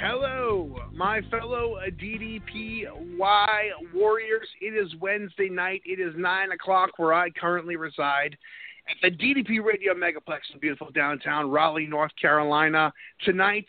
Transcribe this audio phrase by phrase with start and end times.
[0.00, 2.88] hello, my fellow DDPY
[3.92, 4.48] warriors.
[4.60, 5.82] It is Wednesday night.
[5.84, 8.36] It is 9 o'clock where I currently reside
[8.88, 12.92] at the DDP Radio Megaplex in beautiful downtown Raleigh, North Carolina.
[13.24, 13.66] Tonight,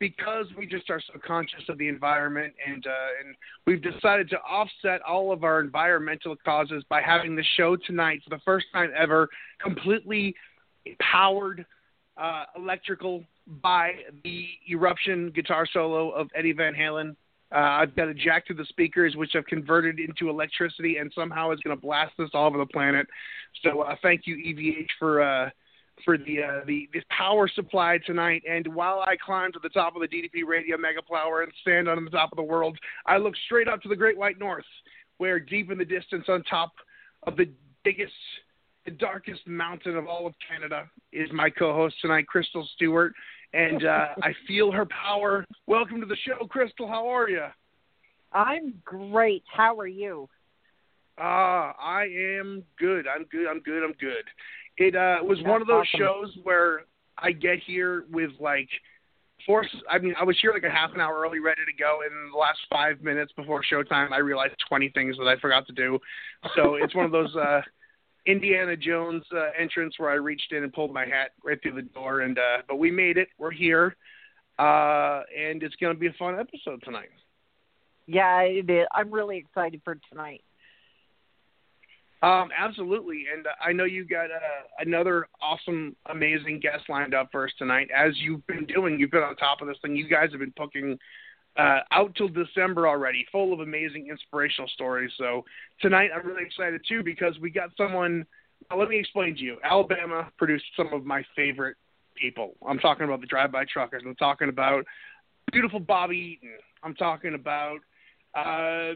[0.00, 4.38] because we just are so conscious of the environment and, uh, and we've decided to
[4.38, 8.90] offset all of our environmental causes by having the show tonight for the first time
[8.96, 9.28] ever
[9.62, 10.34] completely
[11.00, 11.64] powered
[12.16, 13.24] uh, electrical
[13.62, 13.92] by
[14.24, 17.16] the eruption guitar solo of Eddie Van Halen.
[17.52, 21.50] Uh, I've got a jack to the speakers, which I've converted into electricity, and somehow
[21.50, 23.06] it's going to blast this all over the planet.
[23.62, 25.50] So uh, thank you, EVH, for uh,
[26.04, 28.42] for the uh, the this power supply tonight.
[28.48, 31.88] And while I climb to the top of the DDP Radio Mega Plower and stand
[31.88, 34.64] on the top of the world, I look straight up to the Great White North,
[35.18, 36.70] where deep in the distance, on top
[37.24, 37.50] of the
[37.84, 38.12] biggest
[38.84, 43.12] the darkest mountain of all of Canada is my co-host tonight, Crystal Stewart,
[43.52, 45.44] and uh, I feel her power.
[45.66, 46.86] Welcome to the show, Crystal.
[46.86, 47.46] How are you?
[48.32, 49.42] I'm great.
[49.52, 50.28] How are you?
[51.18, 53.06] Ah, I am good.
[53.06, 53.46] I'm good.
[53.48, 53.84] I'm good.
[53.84, 54.24] I'm good.
[54.78, 56.00] It uh, was That's one of those awesome.
[56.00, 56.82] shows where
[57.18, 58.68] I get here with like
[59.44, 59.68] force.
[59.90, 62.12] I mean, I was here like a half an hour early, ready to go, and
[62.26, 65.72] in the last five minutes before showtime, I realized 20 things that I forgot to
[65.72, 65.98] do.
[66.54, 67.60] So it's one of those uh,
[68.26, 71.82] Indiana Jones uh, entrance where I reached in and pulled my hat right through the
[71.82, 73.28] door, and uh, but we made it.
[73.38, 73.96] We're here,
[74.58, 77.10] uh, and it's going to be a fun episode tonight.
[78.06, 78.86] Yeah, it is.
[78.92, 80.42] I'm really excited for tonight.
[82.22, 87.30] Um, absolutely, and uh, I know you got uh, another awesome, amazing guest lined up
[87.32, 87.88] for us tonight.
[87.96, 89.96] As you've been doing, you've been on top of this thing.
[89.96, 90.98] You guys have been booking
[91.56, 95.10] uh, out till December already, full of amazing, inspirational stories.
[95.18, 95.44] So
[95.80, 98.24] tonight, I'm really excited too because we got someone.
[98.76, 99.56] Let me explain to you.
[99.64, 101.76] Alabama produced some of my favorite
[102.14, 102.54] people.
[102.66, 104.02] I'm talking about the drive-by truckers.
[104.06, 104.84] I'm talking about
[105.50, 106.56] beautiful Bobby Eaton.
[106.82, 107.78] I'm talking about
[108.34, 108.94] uh,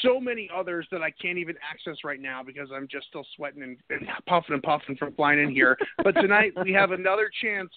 [0.00, 3.62] so many others that I can't even access right now because I'm just still sweating
[3.62, 5.76] and, and puffing and puffing from flying in here.
[6.02, 7.70] But tonight we have another chance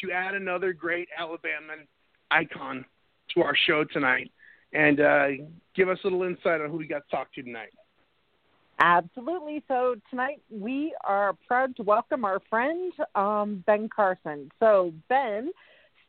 [0.00, 1.74] to add another great Alabama
[2.30, 2.84] icon
[3.34, 4.30] to our show tonight
[4.72, 5.26] and uh,
[5.74, 7.70] give us a little insight on who we got to talk to tonight.
[8.80, 9.62] Absolutely.
[9.68, 14.50] So tonight we are proud to welcome our friend um, Ben Carson.
[14.58, 15.52] So Ben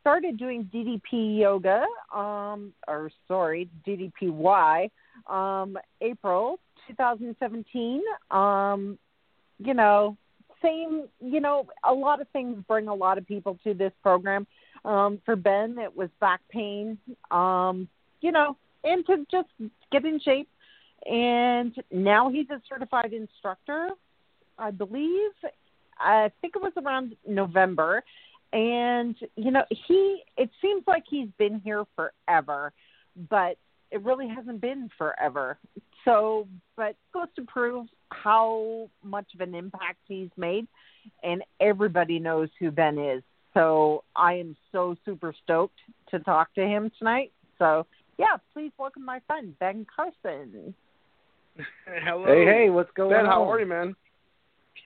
[0.02, 4.90] started doing DDP yoga, um, or sorry, DDPY,
[5.28, 8.02] um, April 2017.
[8.32, 8.98] Um,
[9.60, 10.18] you know,
[10.62, 11.04] same.
[11.20, 14.48] You know, a lot of things bring a lot of people to this program.
[14.86, 16.98] Um, for Ben, it was back pain.
[17.32, 17.90] Um,
[18.22, 19.50] you know, and to just
[19.92, 20.48] get in shape
[21.06, 23.90] and now he's a certified instructor.
[24.58, 25.32] I believe.
[26.00, 28.04] I think it was around November,
[28.54, 30.24] and you know he.
[30.38, 32.74] It seems like he's been here forever,
[33.30, 33.58] but
[33.92, 35.58] it really hasn't been forever.
[36.06, 40.68] So, but goes to prove how much of an impact he's made,
[41.24, 43.24] and everybody knows who Ben is.
[43.56, 45.80] So I am so super stoked
[46.12, 47.32] to talk to him tonight.
[47.58, 47.88] So
[48.20, 50.74] yeah, please welcome my friend Ben Carson.
[52.04, 52.26] Hello.
[52.26, 53.32] Hey, hey, what's going Ben, on?
[53.32, 53.96] how are you, man?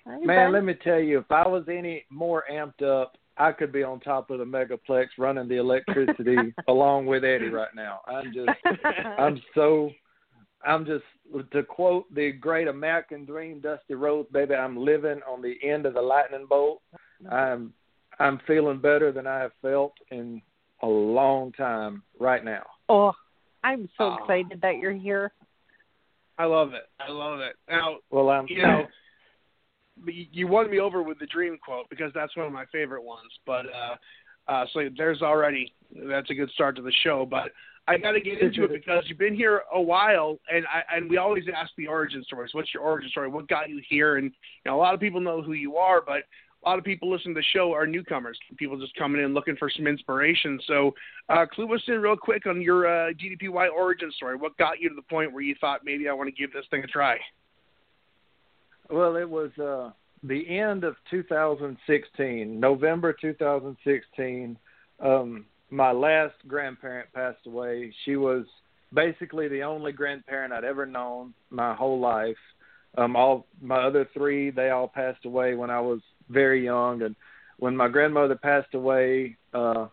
[0.05, 0.53] Hey, Man, Ben.
[0.53, 4.01] let me tell you, if I was any more amped up, I could be on
[4.01, 8.01] top of the megaplex running the electricity along with Eddie right now.
[8.07, 8.49] I'm just,
[9.17, 9.89] I'm so,
[10.63, 11.05] I'm just
[11.53, 15.95] to quote the great American dream, Dusty Rhodes, baby, I'm living on the end of
[15.95, 16.81] the lightning bolt.
[17.31, 17.73] I'm
[18.19, 20.41] I'm feeling better than I have felt in
[20.81, 22.63] a long time right now.
[22.89, 23.13] Oh,
[23.63, 24.15] I'm so Oh.
[24.15, 25.31] excited that you're here.
[26.37, 26.87] I love it.
[26.99, 27.55] I love it.
[27.69, 28.87] Now, Well, I'm you know,
[30.05, 33.03] you- you won me over with the dream quote because that's one of my favorite
[33.03, 33.37] ones.
[33.45, 33.97] But uh,
[34.47, 37.25] uh, so there's already that's a good start to the show.
[37.25, 37.51] But
[37.87, 41.09] I got to get into it because you've been here a while, and I and
[41.09, 42.53] we always ask the origin stories.
[42.53, 43.27] What's your origin story?
[43.27, 44.15] What got you here?
[44.17, 44.31] And you
[44.71, 46.23] know, a lot of people know who you are, but
[46.63, 48.37] a lot of people listening to the show are newcomers.
[48.57, 50.59] People just coming in looking for some inspiration.
[50.67, 50.93] So,
[51.29, 54.35] uh, clue us in real quick on your uh, DDPY origin story.
[54.35, 56.65] What got you to the point where you thought maybe I want to give this
[56.69, 57.17] thing a try?
[58.89, 59.91] Well, it was uh,
[60.23, 64.57] the end of 2016, November 2016.
[64.99, 67.93] Um, my last grandparent passed away.
[68.03, 68.45] She was
[68.93, 72.35] basically the only grandparent I'd ever known my whole life.
[72.97, 77.15] Um, all my other three, they all passed away when I was very young, and
[77.57, 79.87] when my grandmother passed away, uh,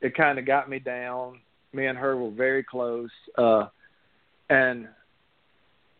[0.00, 1.40] it kind of got me down.
[1.72, 3.66] Me and her were very close, uh,
[4.48, 4.88] and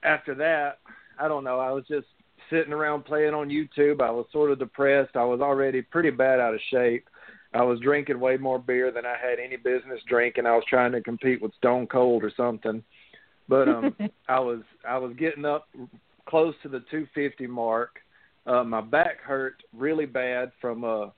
[0.03, 0.79] after that,
[1.19, 1.59] I don't know.
[1.59, 2.07] I was just
[2.51, 4.01] sitting around playing on YouTube.
[4.01, 5.17] I was sort of depressed.
[5.17, 7.09] I was already pretty bad out of shape.
[7.53, 10.47] I was drinking way more beer than I had any business drinking.
[10.47, 12.83] I was trying to compete with Stone Cold or something.
[13.49, 13.97] But um
[14.29, 15.69] I was I was getting up
[16.29, 18.01] close to the 250 mark.
[18.47, 21.13] Uh my back hurt really bad from a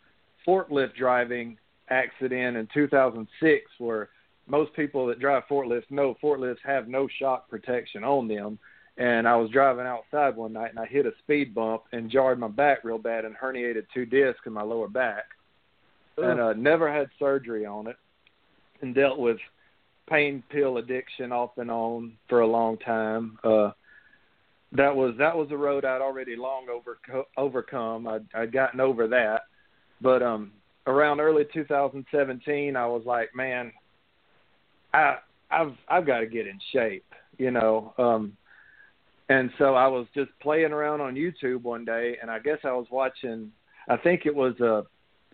[0.47, 1.57] forklift driving
[1.91, 4.09] accident in 2006 where
[4.47, 8.59] most people that drive forklifts know forklifts have no shock protection on them
[8.99, 12.39] and I was driving outside one night and I hit a speed bump and jarred
[12.39, 15.25] my back real bad and herniated two discs in my lower back.
[16.17, 17.97] And uh never had surgery on it
[18.83, 19.39] and dealt with
[20.11, 23.39] pain pill addiction off and on for a long time.
[23.45, 23.71] Uh
[24.73, 26.99] that was that was a road I'd already long over
[27.37, 28.07] overcome.
[28.07, 29.43] I'd I'd gotten over that.
[30.01, 30.53] But um
[30.87, 33.73] around early 2017 I was like, man,
[34.93, 35.17] I
[35.51, 37.07] I've I've got to get in shape,
[37.39, 37.95] you know.
[37.99, 38.37] Um
[39.31, 42.73] and so I was just playing around on YouTube one day, and I guess I
[42.73, 43.53] was watching.
[43.89, 44.85] I think it was a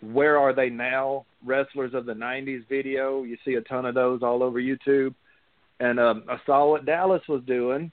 [0.05, 3.23] "Where Are They Now?" wrestlers of the '90s video.
[3.23, 5.15] You see a ton of those all over YouTube,
[5.79, 7.93] and um, I saw what Dallas was doing,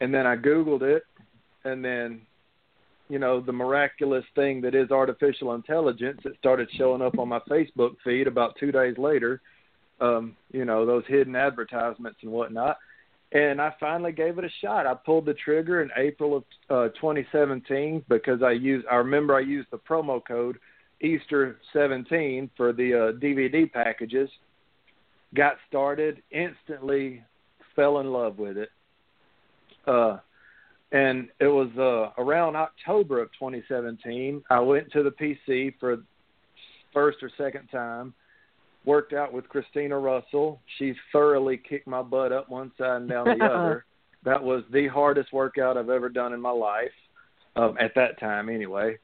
[0.00, 1.04] and then I Googled it,
[1.64, 2.22] and then,
[3.08, 6.20] you know, the miraculous thing that is artificial intelligence.
[6.24, 9.40] It started showing up on my Facebook feed about two days later.
[10.00, 12.78] Um, you know, those hidden advertisements and whatnot
[13.32, 14.86] and I finally gave it a shot.
[14.86, 18.86] I pulled the trigger in April of uh, 2017 because I used.
[18.90, 20.58] I remember I used the promo code
[21.00, 24.28] Easter 17 for the uh, DVD packages.
[25.34, 27.22] Got started instantly,
[27.76, 28.70] fell in love with it.
[29.90, 30.18] Uh,
[30.92, 34.42] and it was uh, around October of 2017.
[34.50, 35.98] I went to the PC for
[36.92, 38.12] first or second time
[38.84, 40.60] worked out with Christina Russell.
[40.78, 43.84] She thoroughly kicked my butt up one side and down the other.
[44.24, 46.90] That was the hardest workout I've ever done in my life,
[47.56, 48.98] um, at that time anyway.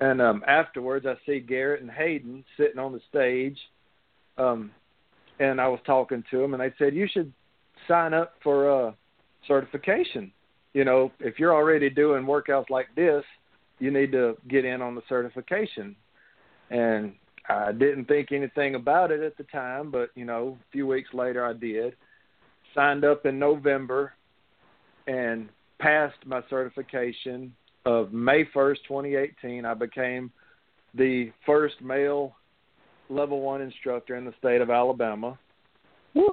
[0.00, 3.58] And um, afterwards, I see Garrett and Hayden sitting on the stage,
[4.36, 4.70] um,
[5.40, 7.32] and I was talking to them, and they said you should
[7.86, 8.94] sign up for a
[9.46, 10.32] certification.
[10.74, 13.24] You know, if you're already doing workouts like this,
[13.78, 15.96] you need to get in on the certification.
[16.70, 17.14] And
[17.48, 21.10] I didn't think anything about it at the time, but you know, a few weeks
[21.14, 21.94] later I did.
[22.74, 24.12] Signed up in November
[25.06, 25.48] and
[25.78, 27.54] passed my certification
[27.86, 29.64] of May 1st, 2018.
[29.64, 30.30] I became
[30.94, 32.34] the first male
[33.08, 35.38] level 1 instructor in the state of Alabama.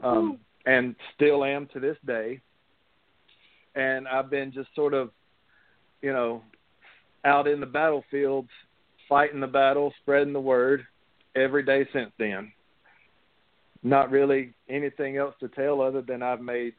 [0.04, 2.42] Um and still am to this day.
[3.76, 5.12] And I've been just sort of,
[6.02, 6.42] you know,
[7.24, 8.50] out in the battlefields
[9.10, 10.86] fighting the battle, spreading the word
[11.36, 12.52] every day since then.
[13.84, 16.74] Not really anything else to tell other than I've made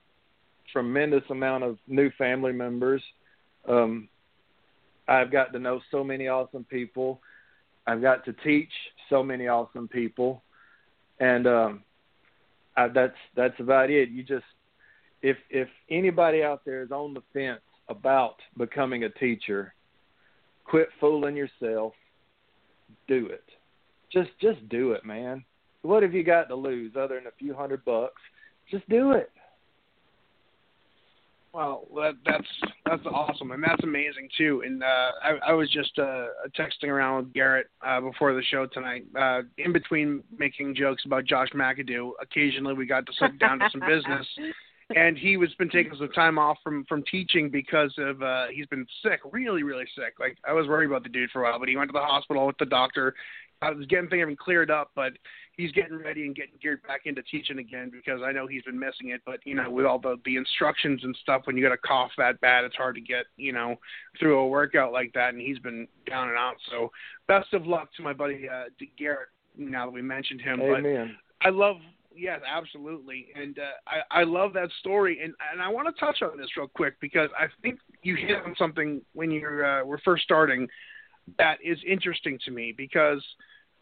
[0.72, 3.02] tremendous amount of new family members.
[3.68, 4.08] Um,
[5.08, 7.20] I've got to know so many awesome people.
[7.86, 8.70] I've got to teach
[9.08, 10.42] so many awesome people,
[11.20, 11.82] and um,
[12.76, 14.08] I, that's that's about it.
[14.08, 14.44] You just
[15.26, 19.74] if if anybody out there is on the fence about becoming a teacher,
[20.64, 21.92] quit fooling yourself.
[23.08, 23.44] Do it
[24.12, 25.44] just just do it, man.
[25.82, 28.20] What have you got to lose other than a few hundred bucks?
[28.70, 29.30] Just do it.
[31.52, 32.46] Well, that, that's
[32.84, 34.62] that's awesome, and that's amazing too.
[34.64, 36.26] And uh, I, I was just uh,
[36.58, 39.06] texting around with Garrett uh, before the show tonight.
[39.18, 43.68] Uh, in between making jokes about Josh McAdoo, occasionally we got to sit down to
[43.72, 44.26] some business.
[44.94, 48.66] And he was been taking some time off from from teaching because of uh he's
[48.66, 50.14] been sick, really really sick.
[50.20, 52.00] Like I was worried about the dude for a while, but he went to the
[52.00, 53.14] hospital with the doctor.
[53.62, 55.12] I was getting things cleared up, but
[55.56, 58.78] he's getting ready and getting geared back into teaching again because I know he's been
[58.78, 59.22] missing it.
[59.24, 62.10] But you know, with all the the instructions and stuff, when you got a cough
[62.18, 63.76] that bad, it's hard to get you know
[64.18, 65.30] through a workout like that.
[65.30, 66.56] And he's been down and out.
[66.70, 66.90] So
[67.28, 68.64] best of luck to my buddy uh,
[68.98, 69.28] Garrett.
[69.56, 71.16] Now that we mentioned him, Amen.
[71.40, 71.76] but I love.
[72.16, 76.22] Yes, absolutely, and uh, I I love that story, and and I want to touch
[76.22, 80.00] on this real quick because I think you hit on something when you uh, were
[80.04, 80.66] first starting
[81.38, 83.22] that is interesting to me because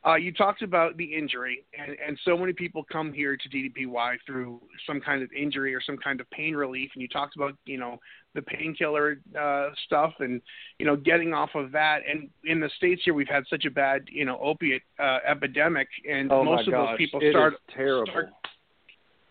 [0.07, 4.17] uh, you talked about the injury, and, and so many people come here to DDPY
[4.27, 6.91] through some kind of injury or some kind of pain relief.
[6.95, 7.99] And you talked about, you know,
[8.35, 10.43] the painkiller uh, stuff, and
[10.79, 12.01] you know, getting off of that.
[12.09, 15.89] And in the states here, we've had such a bad, you know, opiate uh, epidemic,
[16.09, 18.13] and oh most of gosh, those people it start is terrible.
[18.13, 18.29] Start,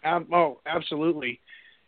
[0.05, 1.39] um, oh, absolutely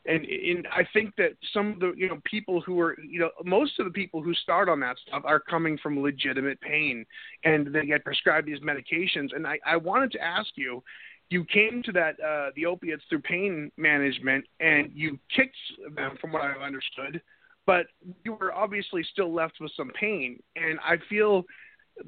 [0.05, 3.29] and, and I think that some of the you know people who are you know
[3.43, 7.05] most of the people who start on that stuff are coming from legitimate pain,
[7.43, 9.35] and they get prescribed these medications.
[9.35, 10.83] And I, I wanted to ask you,
[11.29, 15.57] you came to that uh, the opiates through pain management, and you kicked
[15.95, 17.21] them from what I've understood,
[17.65, 17.87] but
[18.23, 21.45] you were obviously still left with some pain, and I feel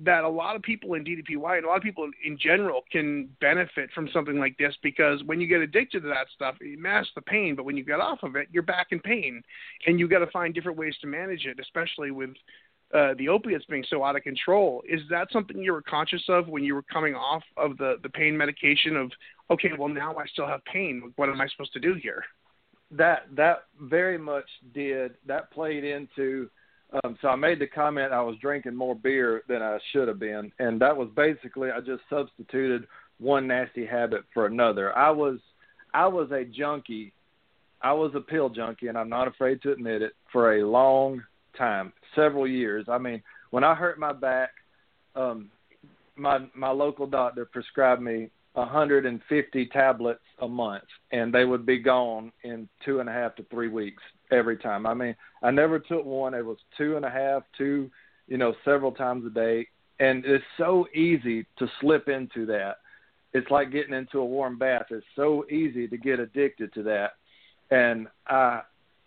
[0.04, 3.30] that a lot of people in DDPY and a lot of people in general can
[3.40, 7.12] benefit from something like this because when you get addicted to that stuff, it masks
[7.16, 9.42] the pain, but when you get off of it, you're back in pain,
[9.86, 12.32] and you got to find different ways to manage it, especially with
[12.94, 14.84] uh, the opiates being so out of control.
[14.88, 18.10] Is that something you were conscious of when you were coming off of the the
[18.10, 18.96] pain medication?
[18.96, 19.12] Of
[19.52, 21.14] okay, well now I still have pain.
[21.16, 22.24] What am I supposed to do here?
[22.92, 25.16] That that very much did.
[25.26, 26.50] That played into
[27.04, 30.20] um, so I made the comment I was drinking more beer than I should have
[30.20, 32.88] been, and that was basically I just substituted
[33.20, 34.98] one nasty habit for another.
[34.98, 35.40] I was
[35.94, 37.14] I was a junkie.
[37.82, 41.22] I was a pill junkie, and I'm not afraid to admit it for a long
[41.58, 42.86] time, several years.
[42.88, 44.50] I mean, when I hurt my back,
[45.16, 45.50] um,
[46.16, 52.32] my my local doctor prescribed me 150 tablets a month, and they would be gone
[52.44, 54.86] in two and a half to three weeks every time.
[54.86, 56.34] I mean, I never took one.
[56.34, 57.90] It was two and a half, two,
[58.28, 59.68] you know, several times a day,
[60.00, 62.78] and it's so easy to slip into that.
[63.34, 64.88] It's like getting into a warm bath.
[64.90, 67.12] It's so easy to get addicted to that,
[67.72, 68.62] and I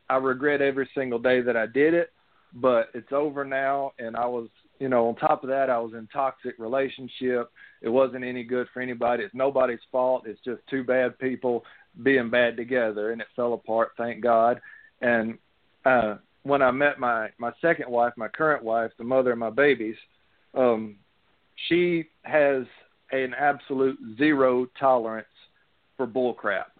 [0.08, 2.10] I regret every single day that I did it.
[2.52, 4.48] But it's over now, and I was,
[4.80, 7.48] you know, on top of that, I was in toxic relationship.
[7.80, 9.22] It wasn't any good for anybody.
[9.22, 10.24] It's nobody's fault.
[10.26, 11.64] It's just two bad people
[12.02, 13.92] being bad together, and it fell apart.
[13.96, 14.60] Thank God
[15.00, 15.38] and
[15.85, 19.50] uh, when I met my my second wife, my current wife, the mother of my
[19.50, 19.97] babies,
[20.54, 20.97] um,
[21.69, 22.64] she has
[23.12, 25.26] an absolute zero tolerance
[25.97, 26.73] for bull crap,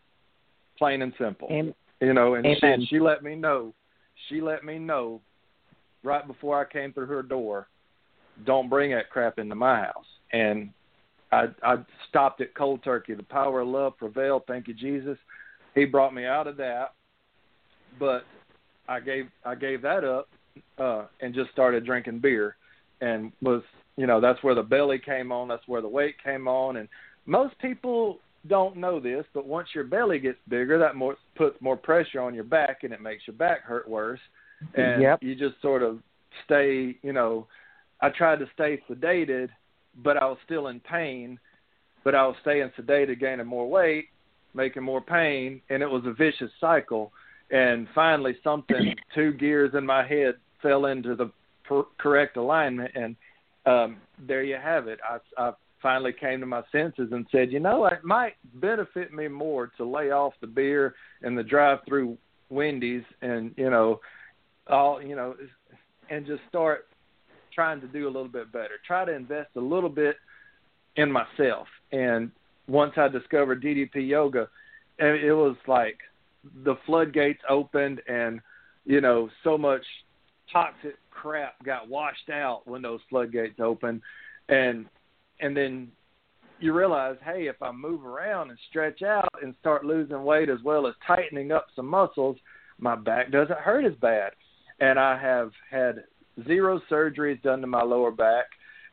[0.79, 1.49] plain and simple.
[1.51, 1.75] Amen.
[2.01, 2.81] You know, and Amen.
[2.81, 3.75] she she let me know,
[4.29, 5.21] she let me know,
[6.03, 7.69] right before I came through her door,
[8.47, 10.07] don't bring that crap into my house.
[10.33, 10.71] And
[11.33, 11.77] I I
[12.09, 13.15] stopped it cold turkey.
[13.15, 14.45] The power of love prevailed.
[14.47, 15.19] Thank you, Jesus.
[15.75, 16.95] He brought me out of that
[17.99, 18.25] but
[18.89, 20.29] I gave I gave that up
[20.79, 22.57] uh, and just started drinking beer,
[23.01, 23.63] and was
[23.97, 26.89] you know that's where the belly came on, that's where the weight came on, and
[27.27, 28.19] most people
[28.49, 32.35] don't know this, but once your belly gets bigger, that more puts more pressure on
[32.35, 34.21] your back, and it makes your back hurt worse,
[34.75, 35.23] and Yep.
[35.23, 36.01] you just sort of
[36.45, 37.47] stay you know.
[38.03, 39.51] I tried to stay sedated,
[40.03, 41.39] but I was still in pain,
[42.03, 44.09] but I was staying sedated, gaining more weight,
[44.55, 47.13] making more pain, and it was a vicious cycle
[47.51, 51.31] and finally something two gears in my head fell into the
[51.65, 53.17] per- correct alignment and
[53.67, 54.99] um there you have it.
[55.09, 55.53] I i
[55.83, 59.85] finally came to my senses and said you know it might benefit me more to
[59.85, 62.19] lay off the beer and the drive through
[62.51, 63.99] wendy's and you know
[64.69, 65.35] all you know
[66.11, 66.87] and just start
[67.55, 68.75] trying to do a little bit better.
[68.87, 70.17] Try to invest a little bit
[70.97, 71.67] in myself.
[71.93, 72.31] And
[72.69, 74.49] once i discovered ddp yoga
[75.01, 75.99] and it was like
[76.65, 78.41] the floodgates opened and
[78.85, 79.83] you know so much
[80.53, 84.01] toxic crap got washed out when those floodgates opened.
[84.49, 84.87] And
[85.41, 85.89] and then
[86.59, 90.59] you realize hey if i move around and stretch out and start losing weight as
[90.63, 92.37] well as tightening up some muscles
[92.79, 94.33] my back doesn't hurt as bad.
[94.81, 96.05] And i have had
[96.47, 98.47] zero surgeries done to my lower back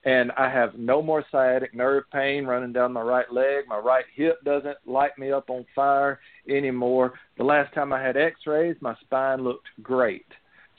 [0.05, 3.65] and I have no more sciatic nerve pain running down my right leg.
[3.67, 7.13] My right hip doesn't light me up on fire anymore.
[7.37, 10.25] The last time I had x-rays, my spine looked great.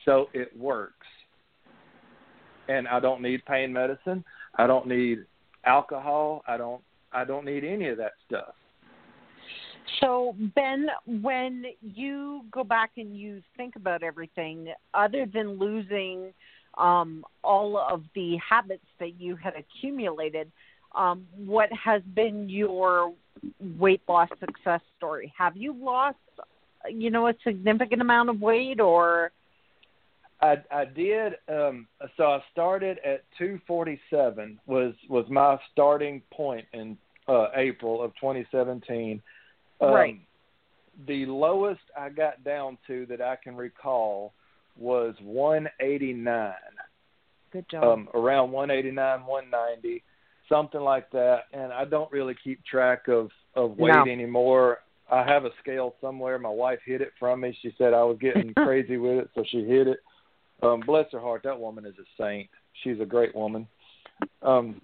[0.05, 1.07] So it works.
[2.69, 4.25] And I don't need pain medicine.
[4.57, 5.25] I don't need
[5.65, 6.43] alcohol.
[6.47, 6.83] I don't
[7.13, 8.55] I don't need any of that stuff.
[10.01, 16.33] So, Ben, when you go back and you think about everything, other than losing
[16.79, 20.51] um, all of the habits that you had accumulated,
[20.95, 23.13] um, what has been your
[23.79, 25.33] weight loss success story?
[25.37, 26.17] Have you lost,
[26.89, 29.33] you know, a significant amount of weight, or
[30.41, 31.35] I I did.
[31.49, 38.13] Um, so I started at 247 was was my starting point in uh, April of
[38.21, 39.21] 2017.
[39.81, 40.21] Um, Right.
[41.07, 44.33] The lowest I got down to that I can recall
[44.79, 46.53] was 189,
[47.53, 47.85] good job?
[47.85, 50.03] um, around 189, 190,
[50.49, 51.43] something like that.
[51.53, 54.03] And I don't really keep track of of weight No.
[54.07, 54.79] anymore.
[55.11, 56.39] I have a scale somewhere.
[56.39, 57.57] My wife hid it from me.
[57.63, 60.01] She said I was getting crazy with it, so she hid it.
[60.63, 62.49] Um, bless her heart, that woman is a saint.
[62.83, 63.67] She's a great woman.
[64.43, 64.81] Um,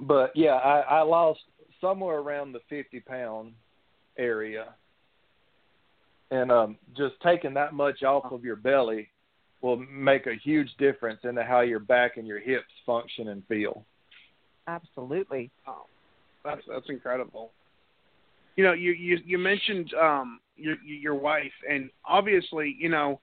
[0.00, 1.40] but yeah, I, I lost
[1.80, 3.52] somewhere around the 50 pound
[4.18, 4.74] area,
[6.30, 9.08] and um, just taking that much off of your belly
[9.64, 13.86] will make a huge difference into how your back and your hips function and feel.
[14.68, 15.50] Absolutely.
[16.44, 17.50] That's that's incredible.
[18.56, 23.20] You know, you you you mentioned um your your wife, and obviously, you know,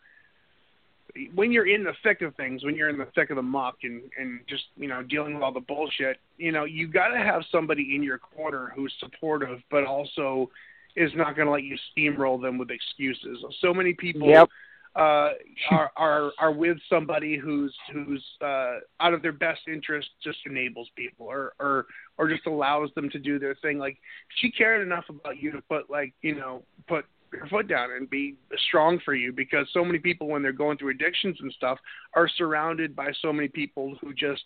[1.36, 3.76] when you're in the thick of things, when you're in the thick of the muck,
[3.84, 7.20] and and just you know dealing with all the bullshit, you know, you got to
[7.20, 10.50] have somebody in your corner who's supportive, but also
[10.96, 13.46] is not going to let you steamroll them with excuses.
[13.62, 14.50] So many people Yep.
[14.96, 15.30] Uh,
[15.72, 20.90] are are are with somebody who's who's uh, out of their best interest just enables
[20.96, 21.86] people or or
[22.18, 23.78] or just allows them to do their thing.
[23.80, 23.98] Like
[24.40, 28.10] she cared enough about you to put like you know put your foot down and
[28.10, 28.36] be
[28.68, 31.78] strong for you because so many people when they're going through addictions and stuff
[32.14, 34.44] are surrounded by so many people who just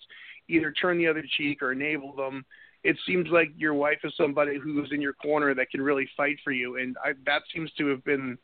[0.48, 2.46] either turn the other cheek or enable them.
[2.84, 6.38] It seems like your wife is somebody who's in your corner that can really fight
[6.44, 8.38] for you, and I, that seems to have been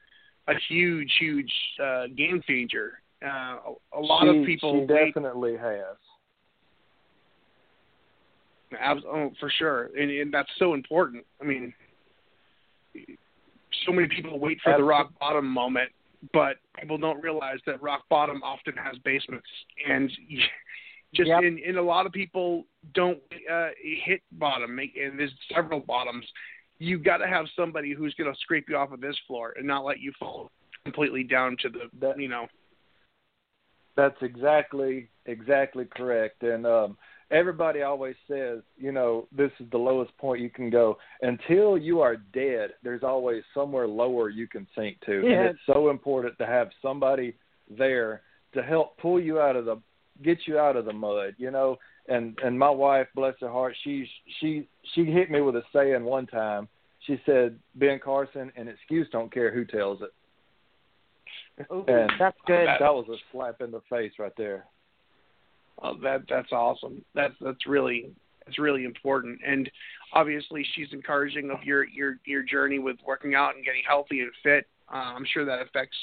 [0.52, 1.52] a huge, huge
[1.84, 2.94] uh, game changer.
[3.24, 3.28] Uh,
[3.94, 5.98] a, a lot she, of people she wait definitely has.
[8.80, 11.26] Abs- oh, for sure, and, and that's so important.
[11.42, 11.74] I mean,
[13.86, 15.90] so many people wait for the rock bottom moment,
[16.34, 19.48] but people don't realize that rock bottom often has basements,
[19.88, 20.10] and
[21.14, 21.44] just Yep.
[21.44, 23.20] in, and a lot of people don't
[23.52, 23.70] uh,
[24.06, 26.26] hit bottom, make- and there's several bottoms.
[26.82, 29.68] You got to have somebody who's going to scrape you off of this floor and
[29.68, 30.50] not let you fall
[30.84, 32.48] completely down to the, That- you know.
[33.98, 36.44] That's exactly exactly correct.
[36.44, 36.98] And um
[37.30, 40.98] everybody always says, you know, this is the lowest point you can go.
[41.22, 45.22] Until you are dead, there's always somewhere lower you can sink to.
[45.22, 45.32] Yeah.
[45.32, 47.36] And it's so important to have somebody
[47.70, 48.22] there
[48.54, 49.78] to help pull you out of the
[50.24, 51.78] get you out of the mud, you know.
[52.08, 54.08] And and my wife, bless her heart, she
[54.40, 56.68] she she hit me with a saying one time.
[57.08, 60.14] She said, Ben Carson, an excuse don't care who tells it.
[61.72, 62.68] Ooh, And that's good.
[62.68, 64.66] That was a slap in the face right there.
[65.82, 67.04] Oh, that that's awesome.
[67.16, 68.12] That's that's really
[68.46, 69.40] that's really important.
[69.46, 69.70] And
[70.14, 74.32] obviously, she's encouraging of your your your journey with working out and getting healthy and
[74.44, 74.68] fit.
[74.92, 75.98] Uh, I'm sure that affects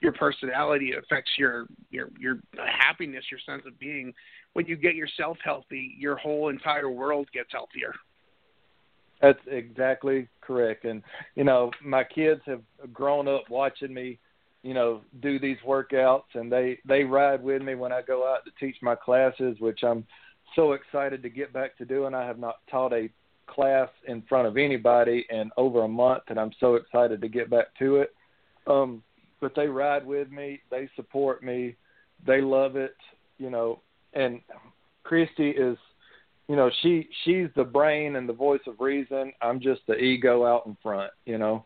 [0.00, 0.92] your personality.
[0.92, 4.12] It affects your your your happiness, your sense of being.
[4.52, 7.94] When you get yourself healthy, your whole entire world gets healthier.
[9.20, 10.84] That's exactly correct.
[10.84, 11.02] And
[11.34, 14.18] you know, my kids have grown up watching me,
[14.62, 18.44] you know, do these workouts and they they ride with me when I go out
[18.44, 20.06] to teach my classes, which I'm
[20.54, 22.14] so excited to get back to doing.
[22.14, 23.10] I have not taught a
[23.46, 27.50] class in front of anybody in over a month and I'm so excited to get
[27.50, 28.14] back to it.
[28.66, 29.02] Um
[29.40, 31.76] but they ride with me, they support me,
[32.26, 32.96] they love it,
[33.38, 33.80] you know,
[34.14, 34.40] and
[35.04, 35.76] Christy is
[36.48, 39.32] you know she she's the brain and the voice of reason.
[39.40, 41.64] I'm just the ego out in front you know.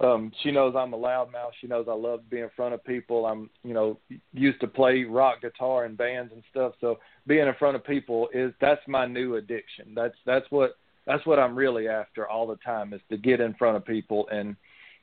[0.00, 1.52] Um she knows i'm a loudmouth.
[1.60, 3.26] She knows i love to be in front of people.
[3.26, 3.98] I'm you know
[4.32, 6.72] used to play rock guitar in bands and stuff.
[6.80, 9.92] So being in front of people is that's my new addiction.
[9.94, 13.54] That's that's what that's what i'm really after all the time is to get in
[13.54, 14.28] front of people.
[14.30, 14.56] And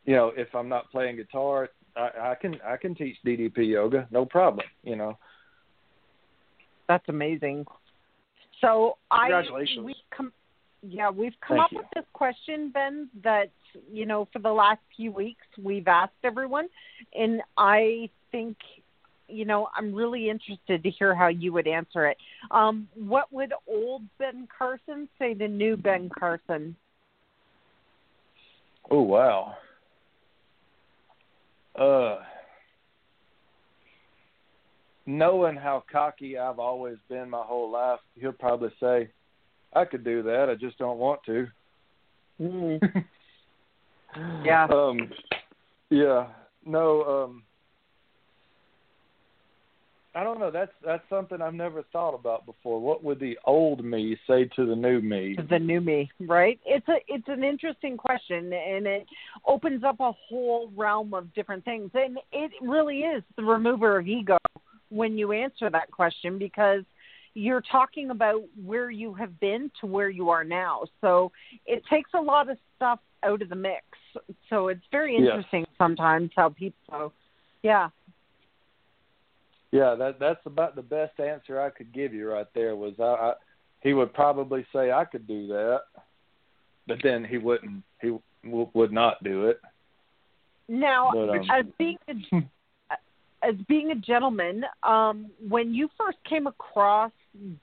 [0.05, 4.07] you know if i'm not playing guitar i i can i can teach ddp yoga
[4.11, 5.17] no problem you know
[6.89, 7.65] That's amazing.
[8.61, 9.85] So I Congratulations.
[9.85, 10.33] we've come
[10.81, 11.77] yeah, we've come Thank up you.
[11.79, 13.51] with this question, Ben, that
[13.91, 16.67] you know, for the last few weeks we've asked everyone
[17.13, 18.57] and I think
[19.27, 22.17] you know, I'm really interested to hear how you would answer it.
[22.49, 26.75] Um, what would old Ben Carson say to new Ben Carson?
[28.89, 29.53] Oh wow.
[31.75, 32.19] Uh
[35.09, 39.09] knowing how cocky I've always been my whole life, he'll probably say,
[39.73, 41.47] I could do that, I just don't want to.
[42.39, 43.05] Mm.
[44.43, 44.65] Yeah.
[44.65, 45.11] Um,
[45.91, 46.29] yeah.
[46.65, 47.03] No.
[47.03, 47.43] Um,
[50.15, 50.49] I don't know.
[50.49, 52.79] That's that's something I've never thought about before.
[52.81, 55.35] What would the old me say to the new me?
[55.49, 56.59] the new me, right?
[56.65, 59.05] It's a it's an interesting question, and it
[59.45, 64.07] opens up a whole realm of different things, and it really is the remover of
[64.07, 64.37] ego
[64.89, 66.83] when you answer that question because
[67.35, 70.85] you're talking about where you have been to where you are now.
[71.01, 71.31] So
[71.67, 73.83] it takes a lot of stuff out of the mix.
[74.49, 77.13] So it's very interesting sometimes how people,
[77.61, 77.89] yeah,
[79.71, 82.75] Yeah, that that's about the best answer I could give you right there.
[82.75, 83.33] Was I, I
[83.81, 85.81] he would probably say I could do that,
[86.87, 87.83] but then he wouldn't.
[88.01, 89.61] He w- would not do it.
[90.67, 92.93] Now, But, um, as being a,
[93.47, 97.11] as being a gentleman, um, when you first came across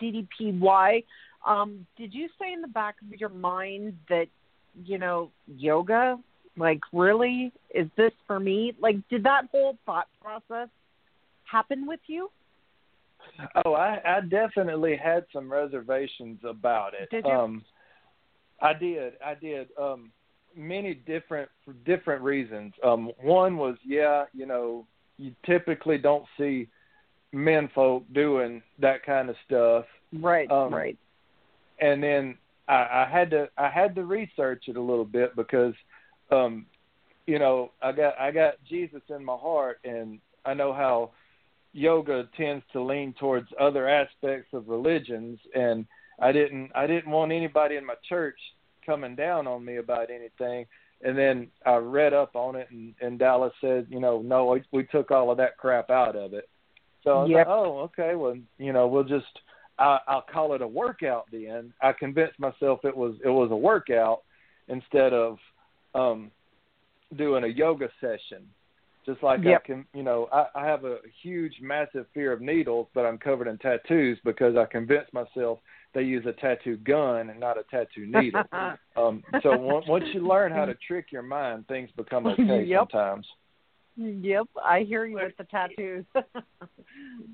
[0.01, 1.05] DDPY,
[1.45, 4.27] um, did you say in the back of your mind that
[4.85, 6.19] you know yoga,
[6.57, 8.75] like really, is this for me?
[8.81, 10.69] Like, did that whole thought process
[11.51, 12.31] happen with you?
[13.65, 17.11] Oh, I, I definitely had some reservations about it.
[17.11, 17.31] Did you?
[17.31, 17.65] Um,
[18.61, 19.15] I did.
[19.25, 19.69] I did.
[19.81, 20.11] Um,
[20.57, 22.73] many different for different reasons.
[22.85, 24.87] Um, one was, yeah, you know,
[25.19, 26.69] you typically don't see
[27.33, 29.85] men folk doing that kind of stuff.
[30.21, 30.99] Right, Um, right.
[31.81, 35.75] and then I, I had to I had to research it a little bit because
[36.31, 36.67] um
[37.27, 41.11] you know I got I got Jesus in my heart and I know how
[41.77, 45.87] yoga tends to lean towards other aspects of religions and
[46.21, 48.39] I didn't I didn't want anybody in my church
[48.85, 50.67] coming down on me about anything
[51.03, 54.63] and then I read up on it and, and Dallas said you know no we,
[54.73, 56.49] we took all of that crap out of it
[57.05, 59.27] so I was like oh okay well you know we'll just
[59.79, 61.27] I, I'll call it a workout.
[61.31, 64.23] Then I convinced myself it was it was a workout
[64.69, 65.39] instead of
[65.95, 66.31] um,
[67.17, 68.47] doing a yoga session.
[69.07, 69.63] Just like Yep.
[69.63, 73.19] I can, you know, I, I have a huge, massive fear of needles, but I'm
[73.19, 75.61] covered in tattoos because I convinced myself
[75.95, 78.43] they use a tattoo gun and not a tattoo needle.
[78.97, 82.89] um, so on- once you learn how to trick your mind, things become okay Yep.
[82.91, 83.27] sometimes.
[83.99, 86.05] Yep, I hear you with the tattoos.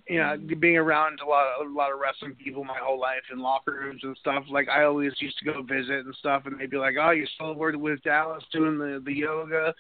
[0.09, 3.23] you know, being around a lot of a lot of wrestling people my whole life
[3.33, 4.45] in locker rooms and stuff.
[4.49, 7.27] Like I always used to go visit and stuff, and they'd be like, "Oh, you
[7.35, 9.75] still working with Dallas doing the the yoga?"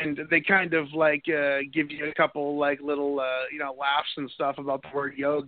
[0.00, 3.74] And they kind of like uh give you a couple like little uh you know
[3.78, 5.46] laughs and stuff about the word yoga.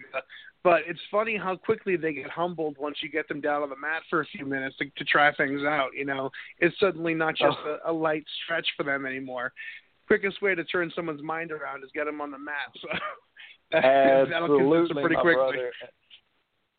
[0.63, 3.77] But it's funny how quickly they get humbled once you get them down on the
[3.77, 5.91] mat for a few minutes to, to try things out.
[5.95, 9.53] You know, it's suddenly not just a, a light stretch for them anymore.
[10.07, 12.73] Quickest way to turn someone's mind around is get them on the mat.
[12.81, 12.89] So
[13.73, 15.43] that'll convince them Absolutely, pretty my quickly.
[15.43, 15.71] brother.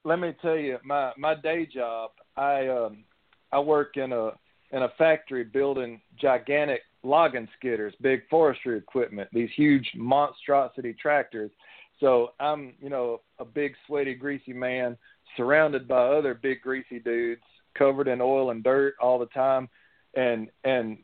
[0.03, 3.03] Let me tell you, my my day job, I um
[3.51, 4.31] I work in a
[4.71, 11.51] in a factory building gigantic logging skidders, big forestry equipment, these huge monstrosity tractors.
[11.99, 14.97] So I'm, you know, a big sweaty greasy man
[15.37, 17.41] surrounded by other big greasy dudes
[17.77, 19.69] covered in oil and dirt all the time
[20.15, 20.97] and and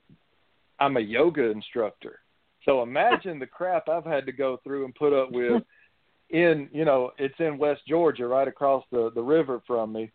[0.80, 2.20] I'm a yoga instructor.
[2.66, 5.64] So imagine the crap I've had to go through and put up with
[6.30, 10.12] in you know it's in West Georgia, right across the the river from me.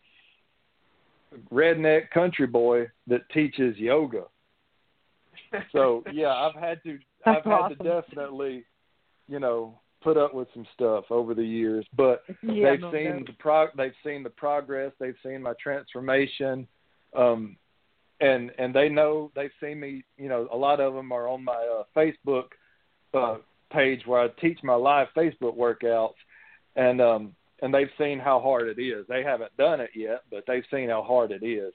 [1.53, 4.25] Redneck country boy that teaches yoga.
[5.73, 7.79] So yeah, I've had to That's I've had awesome.
[7.79, 8.65] to definitely,
[9.29, 11.85] you know, put up with some stuff over the years.
[11.97, 13.27] But yeah, they've no seen doubt.
[13.27, 16.67] the pro they've seen the progress, they've seen my transformation.
[17.17, 17.57] Um
[18.21, 21.45] and and they know they've seen me, you know, a lot of them are on
[21.45, 22.47] my uh, Facebook
[23.15, 23.37] uh
[23.73, 26.15] page where I teach my live Facebook workouts
[26.77, 29.07] and um and they've seen how hard it is.
[29.09, 31.73] They haven't done it yet, but they've seen how hard it is.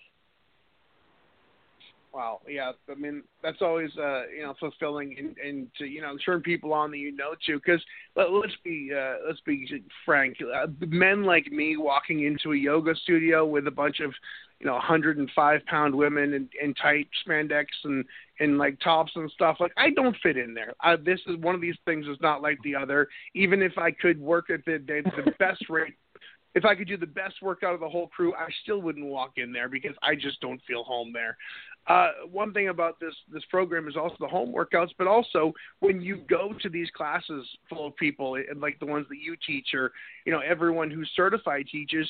[2.13, 2.74] Wow, yeah.
[2.89, 6.74] I mean, that's always uh, you know fulfilling, and, and to you know turn people
[6.74, 7.56] on that you know to.
[7.56, 7.82] Because
[8.17, 9.65] let, let's be uh, let's be
[10.06, 14.12] frank, uh, men like me walking into a yoga studio with a bunch of
[14.60, 18.04] you know 105 pound women in, in tight spandex and
[18.41, 19.58] and like tops and stuff.
[19.62, 20.74] Like I don't fit in there.
[20.82, 23.08] I, this is one of these things is not like the other.
[23.36, 25.95] Even if I could work at the the, the best rate
[26.54, 29.34] if I could do the best workout of the whole crew, I still wouldn't walk
[29.38, 31.38] in there because I just don't feel home there.
[31.88, 36.00] Uh, one thing about this this program is also the home workouts, but also when
[36.00, 39.70] you go to these classes full of people, and like the ones that you teach,
[39.74, 39.92] or
[40.26, 42.08] you know everyone who's certified teaches,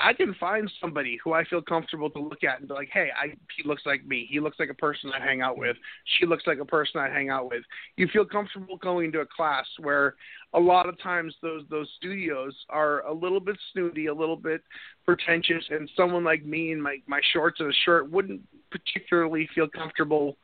[0.00, 3.08] I can find somebody who I feel comfortable to look at and be like, hey,
[3.16, 4.26] I, he looks like me.
[4.30, 5.76] He looks like a person I hang out with.
[6.18, 7.62] She looks like a person I hang out with.
[7.96, 10.14] You feel comfortable going to a class where
[10.54, 14.62] a lot of times those those studios are a little bit snooty, a little bit
[15.04, 19.68] pretentious, and someone like me in my my shorts and a shirt wouldn't particularly feel
[19.68, 20.36] comfortable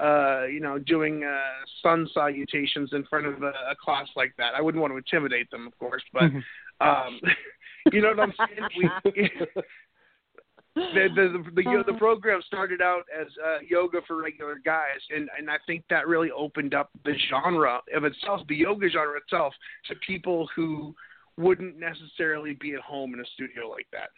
[0.00, 4.54] uh, you know, doing uh, sun salutations in front of a, a class like that.
[4.56, 6.24] I wouldn't want to intimidate them, of course, but
[6.80, 7.20] um,
[7.92, 8.92] you know what I'm saying?
[9.04, 9.30] We,
[10.74, 15.28] the the the, the, the program started out as uh, yoga for regular guys, and
[15.38, 19.54] and I think that really opened up the genre of itself, the yoga genre itself,
[19.88, 20.94] to people who
[21.36, 24.10] wouldn't necessarily be at home in a studio like that.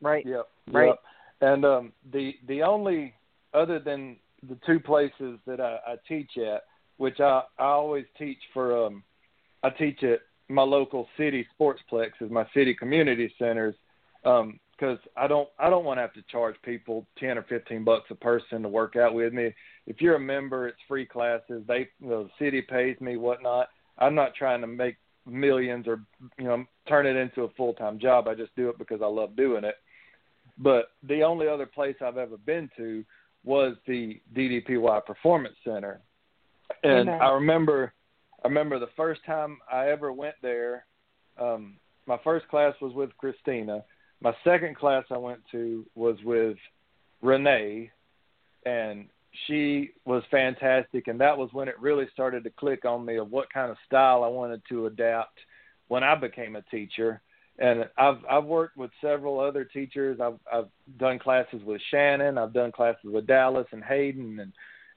[0.00, 0.24] Right.
[0.26, 0.48] Yep.
[0.70, 0.86] Right.
[0.86, 0.98] Yep.
[1.40, 3.14] And um, the the only
[3.54, 4.16] other than
[4.48, 6.62] the two places that I, I teach at,
[6.96, 9.02] which I I always teach for um,
[9.62, 13.74] I teach at my local city sportsplex, is my city community centers.
[14.24, 17.84] Um, because I don't I don't want to have to charge people ten or fifteen
[17.84, 19.54] bucks a person to work out with me.
[19.86, 21.62] If you're a member, it's free classes.
[21.66, 23.68] They you know, the city pays me whatnot.
[23.98, 26.00] I'm not trying to make millions or
[26.38, 28.28] you know turn it into a full time job.
[28.28, 29.76] I just do it because I love doing it.
[30.58, 33.04] But the only other place I've ever been to
[33.44, 36.00] was the DDPY Performance Center,
[36.82, 37.20] and Amen.
[37.20, 37.92] I remember
[38.44, 40.86] I remember the first time I ever went there.
[41.38, 41.76] Um,
[42.06, 43.84] my first class was with Christina
[44.24, 46.56] my second class I went to was with
[47.20, 47.90] Renee,
[48.64, 49.06] and
[49.46, 51.08] she was fantastic.
[51.08, 53.76] And that was when it really started to click on me of what kind of
[53.86, 55.38] style I wanted to adapt
[55.88, 57.20] when I became a teacher.
[57.58, 60.18] And I've I've worked with several other teachers.
[60.20, 62.38] I've I've done classes with Shannon.
[62.38, 64.52] I've done classes with Dallas and Hayden and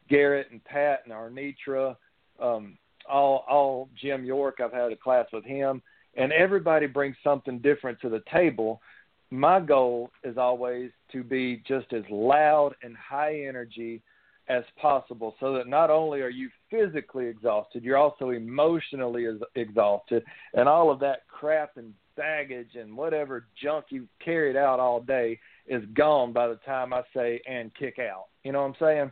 [0.10, 1.96] Garrett and Pat and Arnitra.
[2.42, 2.78] Um,
[3.10, 4.60] all all Jim York.
[4.64, 5.82] I've had a class with him,
[6.16, 8.82] and everybody brings something different to the table
[9.30, 14.02] my goal is always to be just as loud and high energy
[14.50, 20.70] as possible so that not only are you physically exhausted, you're also emotionally exhausted, and
[20.70, 25.84] all of that crap and baggage and whatever junk you carried out all day is
[25.94, 28.26] gone by the time I say and kick out.
[28.44, 29.12] You know what I'm saying?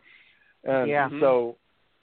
[0.63, 1.10] And Yeah.
[1.20, 1.58] So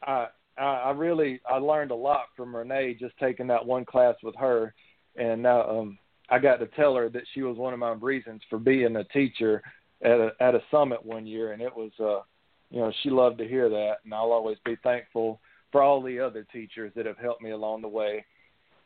[0.07, 4.37] I I really I learned a lot from Renee just taking that one class with
[4.37, 4.75] her,
[5.17, 8.41] and now um I got to tell her that she was one of my reasons
[8.49, 9.63] for being a teacher
[10.03, 12.23] at a at a summit one year, and it was uh,
[12.73, 16.19] you know, she loved to hear that, and I'll always be thankful for all the
[16.19, 18.25] other teachers that have helped me along the way.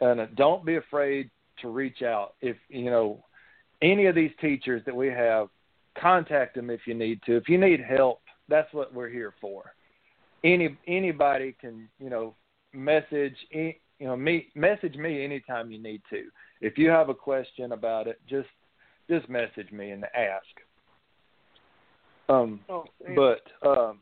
[0.00, 1.30] And uh, don't be afraid
[1.62, 3.24] to reach out if you know
[3.82, 5.48] any of these teachers that we have.
[5.98, 7.36] Contact them if you need to.
[7.36, 9.72] If you need help, that's what we're here for.
[10.44, 12.34] Any anybody can you know
[12.74, 16.24] message you know me message me anytime you need to
[16.60, 18.48] if you have a question about it, just
[19.08, 20.46] just message me and ask.
[22.28, 24.00] Um, Oh, but um,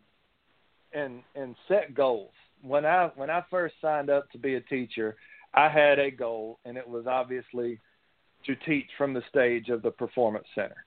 [0.92, 2.32] and and set goals.
[2.62, 5.16] When I when I first signed up to be a teacher,
[5.54, 7.80] I had a goal, and it was obviously
[8.46, 10.84] to teach from the stage of the performance center.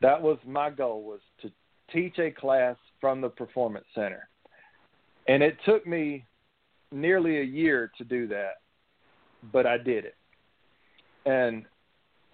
[0.00, 1.50] That was my goal was to
[1.92, 4.28] teach a class from the performance center,
[5.28, 6.24] and it took me
[6.90, 8.60] nearly a year to do that,
[9.52, 10.16] but I did it.
[11.24, 11.64] And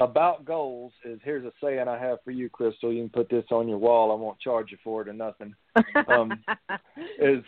[0.00, 2.92] about goals is here's a saying I have for you, Crystal.
[2.92, 4.12] You can put this on your wall.
[4.12, 5.54] I won't charge you for it or nothing.
[6.06, 6.32] Um,
[7.20, 7.42] is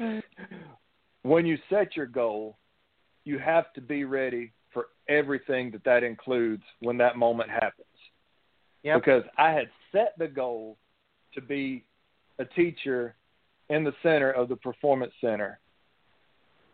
[1.22, 2.58] when you set your goal,
[3.30, 7.86] you have to be ready for everything that that includes when that moment happens.
[8.82, 8.96] Yep.
[9.00, 10.76] Because I had set the goal
[11.34, 11.84] to be
[12.40, 13.14] a teacher
[13.68, 15.60] in the center of the performance center.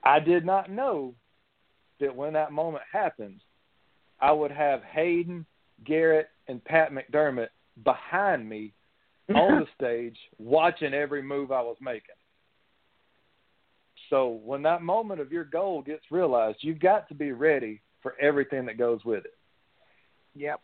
[0.02, 1.14] I did not know
[2.00, 3.42] that when that moment happens,
[4.18, 5.44] I would have Hayden,
[5.84, 7.48] Garrett, and Pat McDermott
[7.84, 8.72] behind me
[9.34, 12.14] on the stage watching every move I was making.
[14.10, 18.14] So when that moment of your goal gets realized, you've got to be ready for
[18.20, 19.34] everything that goes with it.
[20.34, 20.60] Yep.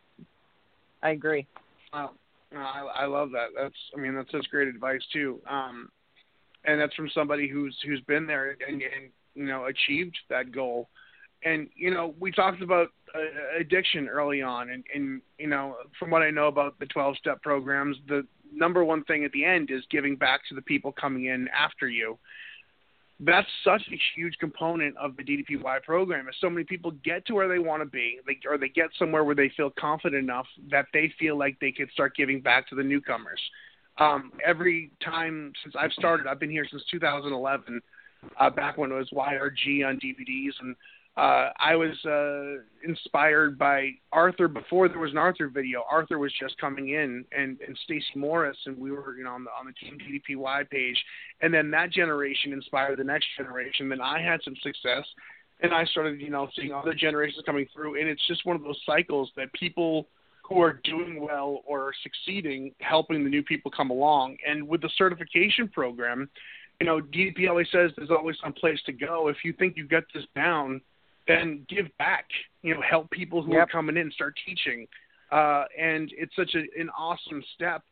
[1.02, 1.46] I agree.
[1.92, 2.11] Wow.
[2.52, 3.48] No, I, I love that.
[3.57, 5.40] That's, I mean, that's such great advice too.
[5.48, 5.88] Um,
[6.64, 10.88] and that's from somebody who's who's been there and, and you know achieved that goal.
[11.44, 16.11] And you know, we talked about uh, addiction early on, and, and you know, from
[16.11, 18.24] what I know about the 12-step programs, the
[18.55, 21.88] number one thing at the end is giving back to the people coming in after
[21.88, 22.18] you.
[23.24, 26.28] That's such a huge component of the DDPY program.
[26.28, 28.88] Is so many people get to where they want to be, they, or they get
[28.98, 32.68] somewhere where they feel confident enough that they feel like they could start giving back
[32.70, 33.40] to the newcomers.
[33.98, 37.80] Um, every time since I've started, I've been here since 2011,
[38.40, 40.74] uh, back when it was YRG on DVDs, and
[41.16, 45.85] uh, I was uh, inspired by Arthur before there was an Arthur video.
[45.90, 49.44] Arthur was just coming in, and and Stacy Morris, and we were you know on
[49.44, 50.96] the on the Team DDPY page,
[51.42, 53.90] and then that generation inspired the next generation.
[53.90, 55.05] Then I had some success,
[55.61, 58.62] and I started you know seeing other generations coming through, and it's just one of
[58.62, 60.09] those cycles that people
[60.48, 64.38] who are doing well or succeeding helping the new people come along.
[64.48, 66.29] And with the certification program,
[66.81, 69.29] you know, DDP always says there's always some place to go.
[69.29, 70.81] If you think you got this down,
[71.26, 72.26] then give back.
[72.62, 73.62] You know, help people who Yep.
[73.62, 74.87] are coming in, start teaching.
[75.30, 77.82] Uh, and it's such a, an awesome step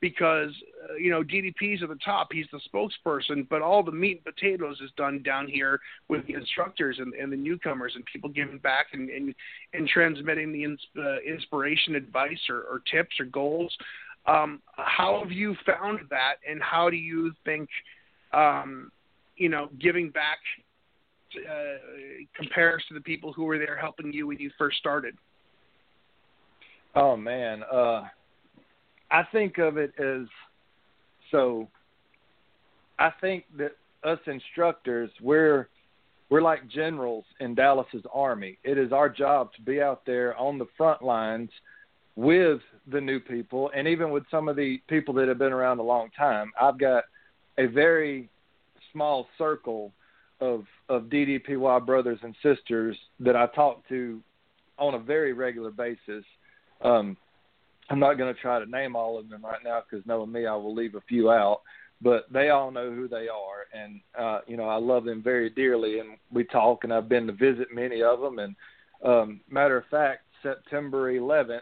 [0.00, 0.50] because
[0.88, 2.28] uh, you know DDP's at the top.
[2.32, 6.34] He's the spokesperson, but all the meat and potatoes is done down here with the
[6.34, 9.34] instructors and, and the newcomers and people giving back and and,
[9.74, 13.76] and transmitting the ins, uh, inspiration, advice, or, or tips or goals.
[14.26, 17.68] Um, how have you found that, and how do you think
[18.32, 18.92] um,
[19.36, 20.38] you know giving back
[21.36, 21.78] uh,
[22.34, 25.16] compares to the people who were there helping you when you first started?
[26.94, 28.04] Oh man, uh
[29.10, 30.26] I think of it as
[31.30, 31.68] so
[32.98, 33.72] I think that
[34.04, 35.68] us instructors we're
[36.30, 38.58] we're like generals in Dallas's army.
[38.62, 41.50] It is our job to be out there on the front lines
[42.16, 42.60] with
[42.90, 45.82] the new people and even with some of the people that have been around a
[45.82, 46.52] long time.
[46.60, 47.04] I've got
[47.58, 48.28] a very
[48.92, 49.92] small circle
[50.40, 54.20] of of DDPY brothers and sisters that I talk to
[54.78, 56.24] on a very regular basis.
[56.82, 57.16] Um,
[57.90, 60.46] I'm not going to try to name all of them right now because knowing me,
[60.46, 61.62] I will leave a few out.
[62.00, 65.50] But they all know who they are, and uh, you know I love them very
[65.50, 65.98] dearly.
[65.98, 68.38] And we talk, and I've been to visit many of them.
[68.38, 68.54] And
[69.04, 71.60] um, matter of fact, September 11th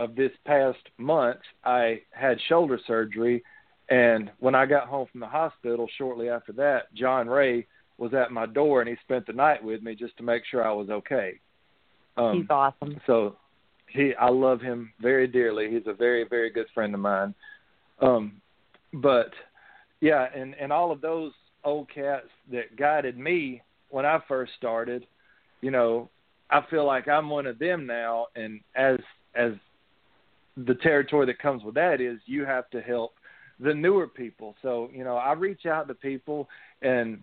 [0.00, 3.44] of this past month, I had shoulder surgery,
[3.88, 7.66] and when I got home from the hospital shortly after that, John Ray
[7.98, 10.66] was at my door, and he spent the night with me just to make sure
[10.66, 11.40] I was okay.
[12.16, 13.00] Um, He's awesome.
[13.06, 13.36] so
[13.88, 15.70] he I love him very dearly.
[15.70, 17.34] He's a very very good friend of mine.
[18.00, 18.40] Um
[18.92, 19.30] but
[20.00, 21.32] yeah, and and all of those
[21.64, 25.06] old cats that guided me when I first started,
[25.60, 26.08] you know,
[26.50, 28.98] I feel like I'm one of them now and as
[29.34, 29.52] as
[30.66, 33.12] the territory that comes with that is you have to help
[33.60, 34.54] the newer people.
[34.62, 36.48] So, you know, I reach out to people
[36.82, 37.22] and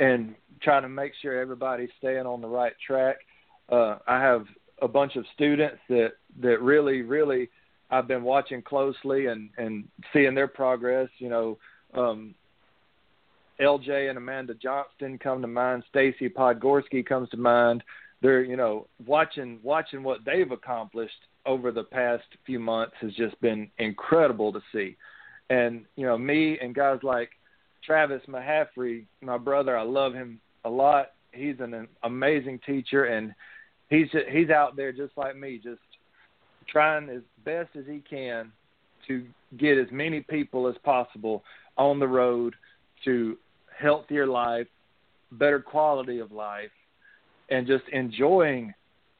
[0.00, 3.16] and trying to make sure everybody's staying on the right track.
[3.70, 4.46] Uh, I have
[4.80, 7.50] a bunch of students that that really, really
[7.90, 11.08] I've been watching closely and and seeing their progress.
[11.18, 11.58] You know,
[11.94, 12.34] um,
[13.60, 15.84] LJ and Amanda Johnston come to mind.
[15.88, 17.82] Stacy Podgorski comes to mind.
[18.20, 21.12] They're you know watching watching what they've accomplished
[21.46, 24.96] over the past few months has just been incredible to see.
[25.50, 27.30] And you know me and guys like
[27.84, 31.12] Travis Mahaffrey, my brother, I love him a lot.
[31.32, 33.34] He's an amazing teacher, and
[33.88, 35.80] he's he's out there just like me, just
[36.68, 38.52] trying as best as he can
[39.06, 41.42] to get as many people as possible
[41.76, 42.54] on the road
[43.04, 43.38] to
[43.78, 44.66] healthier life,
[45.32, 46.70] better quality of life,
[47.50, 48.74] and just enjoying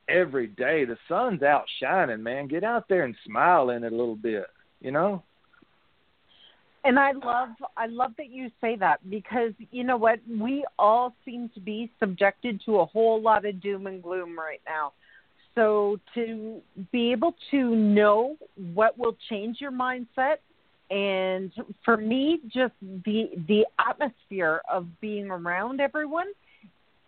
[0.09, 0.85] every day.
[0.85, 2.49] The sun's out shining, man.
[2.49, 4.47] Get out there and smile in it a little bit,
[4.81, 5.23] you know?
[6.85, 11.15] And I love I love that you say that because you know what we all
[11.25, 14.93] seem to be subjected to a whole lot of doom and gloom right now.
[15.55, 16.61] So to
[16.93, 18.37] be able to know
[18.73, 20.37] what will change your mindset
[20.91, 21.53] and
[21.85, 26.29] for me just the the atmosphere of being around everyone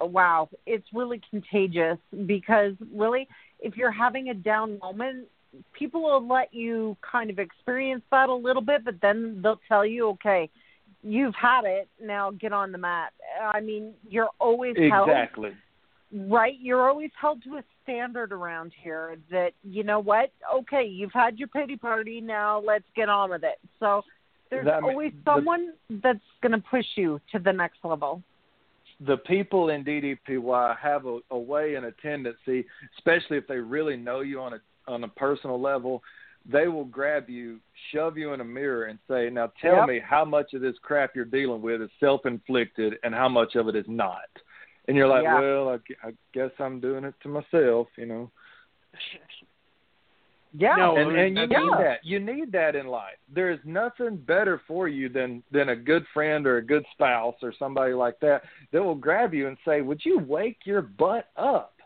[0.00, 3.28] wow, it's really contagious because really
[3.61, 5.28] if you're having a down moment
[5.73, 9.85] people will let you kind of experience that a little bit, but then they'll tell
[9.85, 10.49] you, okay,
[11.03, 13.13] you've had it, now get on the mat.
[13.43, 15.51] I mean, you're always exactly
[16.13, 16.55] held, right?
[16.61, 21.39] You're always held to a standard around here that, you know what, okay, you've had
[21.39, 23.59] your pity party, now let's get on with it.
[23.79, 24.03] So
[24.51, 28.23] there's That- always the- someone that's going to push you to the next level.
[29.03, 32.67] the people in DDPY have a, a way and a tendency,
[32.99, 36.03] especially if they really know you on a on a personal level,
[36.50, 37.61] they will grab you,
[37.92, 39.88] shove you in a mirror, and say, "Now tell Yep.
[39.88, 43.68] me how much of this crap you're dealing with is self-inflicted, and how much of
[43.68, 44.29] it is not."
[44.88, 45.38] And you're like, Yeah.
[45.38, 48.31] "Well, I, I guess I'm doing it to myself," you know.
[50.53, 50.74] Yeah.
[50.76, 51.59] No, and and you Yeah.
[51.61, 52.05] need that.
[52.05, 53.18] You need that in life.
[53.33, 57.37] There is nothing better for you than than a good friend or a good spouse
[57.42, 58.42] or somebody like that
[58.73, 61.79] that will grab you and say, "Would you wake your butt up?"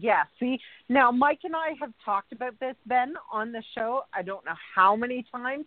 [0.00, 4.04] Yeah, see, now Mike and I have talked about this, Ben, on the show.
[4.14, 5.66] I don't know how many times,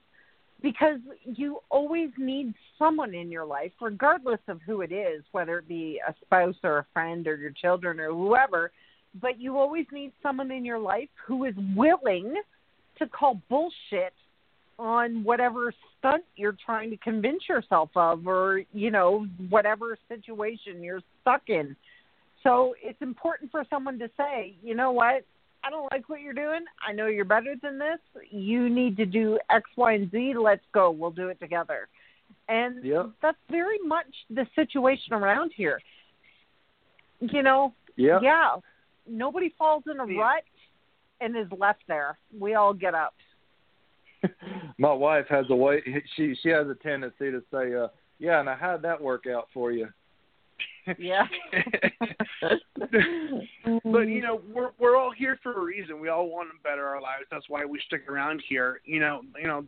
[0.64, 5.68] because you always need someone in your life, regardless of who it is, whether it
[5.68, 8.72] be a spouse or a friend or your children or whoever,
[9.22, 12.34] but you always need someone in your life who is willing
[12.98, 14.14] to call bullshit
[14.80, 21.02] on whatever stunt you're trying to convince yourself of or, you know, whatever situation you're
[21.22, 21.76] stuck in.
[22.46, 25.26] So it's important for someone to say, you know what,
[25.64, 26.64] I don't like what you're doing.
[26.88, 27.98] I know you're better than this.
[28.30, 30.34] You need to do X, Y, and Z.
[30.40, 30.92] Let's go.
[30.92, 31.88] We'll do it together.
[32.48, 33.10] And Yep.
[33.22, 35.80] that's very much the situation around here.
[37.20, 38.20] You know, Yeah.
[38.22, 38.58] yeah,
[39.08, 40.22] nobody falls in a Yeah.
[40.22, 40.44] rut
[41.22, 42.20] and is left there.
[42.38, 43.16] We all get up.
[44.78, 45.82] My wife has a way.
[46.16, 47.88] She she has a tendency to say, uh,
[48.20, 49.92] "Yeah, and how'd that work out for you?"
[51.00, 51.28] Yeah.
[53.84, 56.00] but you know, we're we're all here for a reason.
[56.00, 57.26] We all want to better our lives.
[57.32, 58.82] That's why we stick around here.
[58.86, 59.66] You know, you know,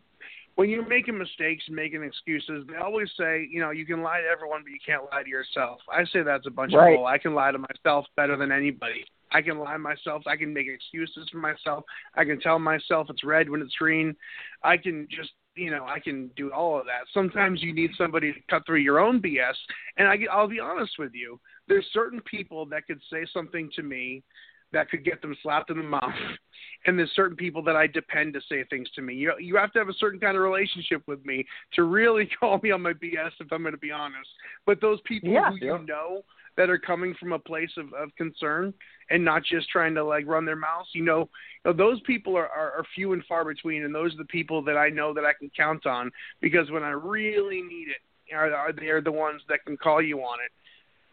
[0.55, 4.21] when you're making mistakes and making excuses, they always say, you know, you can lie
[4.21, 5.79] to everyone, but you can't lie to yourself.
[5.91, 6.93] I say that's a bunch Right.
[6.93, 7.05] of bull.
[7.05, 9.05] I can lie to myself better than anybody.
[9.31, 10.23] I can lie to myself.
[10.25, 11.83] I can make excuses for myself.
[12.15, 14.15] I can tell myself it's red when it's green.
[14.63, 17.05] I can just you know, I can do all of that.
[17.13, 19.55] Sometimes you need somebody to cut through your own BS.
[19.97, 23.83] And I, I'll be honest with you, there's certain people that could say something to
[23.83, 24.23] me
[24.73, 26.13] that could get them slapped in the mouth,
[26.85, 29.13] and there's certain people that I depend to say things to me.
[29.13, 32.59] You you have to have a certain kind of relationship with me to really call
[32.61, 34.29] me on my BS if I'm going to be honest.
[34.65, 35.49] But those people Yeah.
[35.51, 36.23] who you know
[36.57, 38.73] that are coming from a place of, of concern
[39.09, 41.29] and not just trying to like run their mouths, you know,
[41.63, 44.25] you know, those people are, are, are few and far between, and those are the
[44.25, 48.35] people that I know that I can count on because when I really need it,
[48.35, 50.51] are, are they're the ones that can call you on it.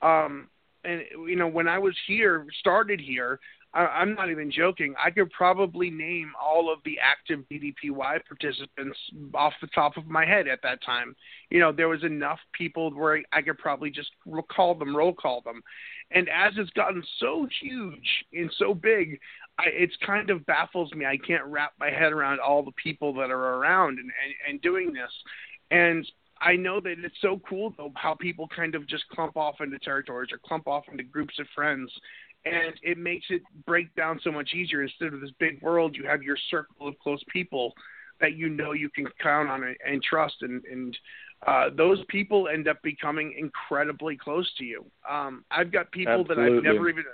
[0.05, 0.49] Um,
[0.84, 3.38] and you know, when I was here, started here,
[3.75, 4.95] I, I'm not even joking.
[5.03, 8.99] I could probably name all of the active DDPY participants
[9.35, 11.14] off the top of my head at that time.
[11.51, 14.11] You know, there was enough people where I could probably just
[14.55, 15.61] call them, roll call them.
[16.12, 19.18] And as it's gotten so huge and so big,
[19.59, 21.05] I, it's kind of baffles me.
[21.05, 24.62] I can't wrap my head around all the people that are around and, and, and
[24.62, 25.11] doing this.
[25.70, 26.07] And
[26.41, 29.79] I know that it's so cool though how people kind of just clump off into
[29.79, 31.91] territories or clump off into groups of friends
[32.45, 34.82] and it makes it break down so much easier.
[34.82, 37.72] Instead of this big world you have your circle of close people
[38.20, 40.97] that you know you can count on and, and trust and and
[41.47, 44.84] uh those people end up becoming incredibly close to you.
[45.09, 47.05] Um i've got people that i've never even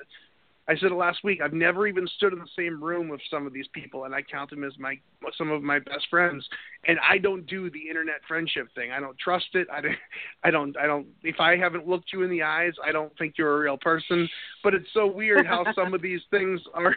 [0.70, 1.40] I said it last week.
[1.42, 4.22] I've never even stood in the same room with some of these people, and I
[4.22, 4.94] count them as my
[5.36, 6.48] some of my best friends.
[6.86, 8.92] And I don't do the internet friendship thing.
[8.92, 9.66] I don't trust it.
[9.72, 9.96] I don't.
[10.44, 10.76] I don't.
[10.76, 11.08] I don't.
[11.24, 14.28] If I haven't looked you in the eyes, I don't think you're a real person.
[14.62, 16.94] But it's so weird how some of these things are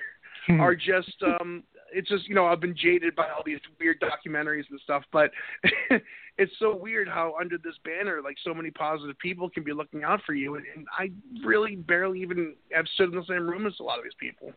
[0.49, 1.15] are just.
[1.24, 1.63] um
[1.93, 5.31] It's just you know I've been jaded by all these weird documentaries and stuff, but
[6.37, 10.03] it's so weird how under this banner, like so many positive people can be looking
[10.03, 11.11] out for you, and, and I
[11.45, 14.51] really barely even have stood in the same room as a lot of these people.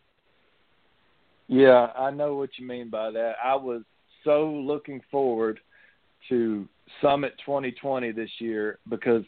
[1.49, 3.35] Yeah, I know what you mean by that.
[3.45, 3.83] I was
[4.25, 5.61] so looking forward
[6.29, 6.69] to
[7.01, 9.23] Summit 2020 this year because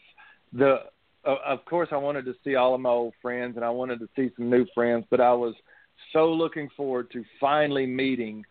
[0.53, 0.79] the
[1.25, 4.09] of course I wanted to see all of my old friends and I wanted to
[4.15, 5.53] see some new friends, but I was
[6.13, 8.45] so looking forward to finally meeting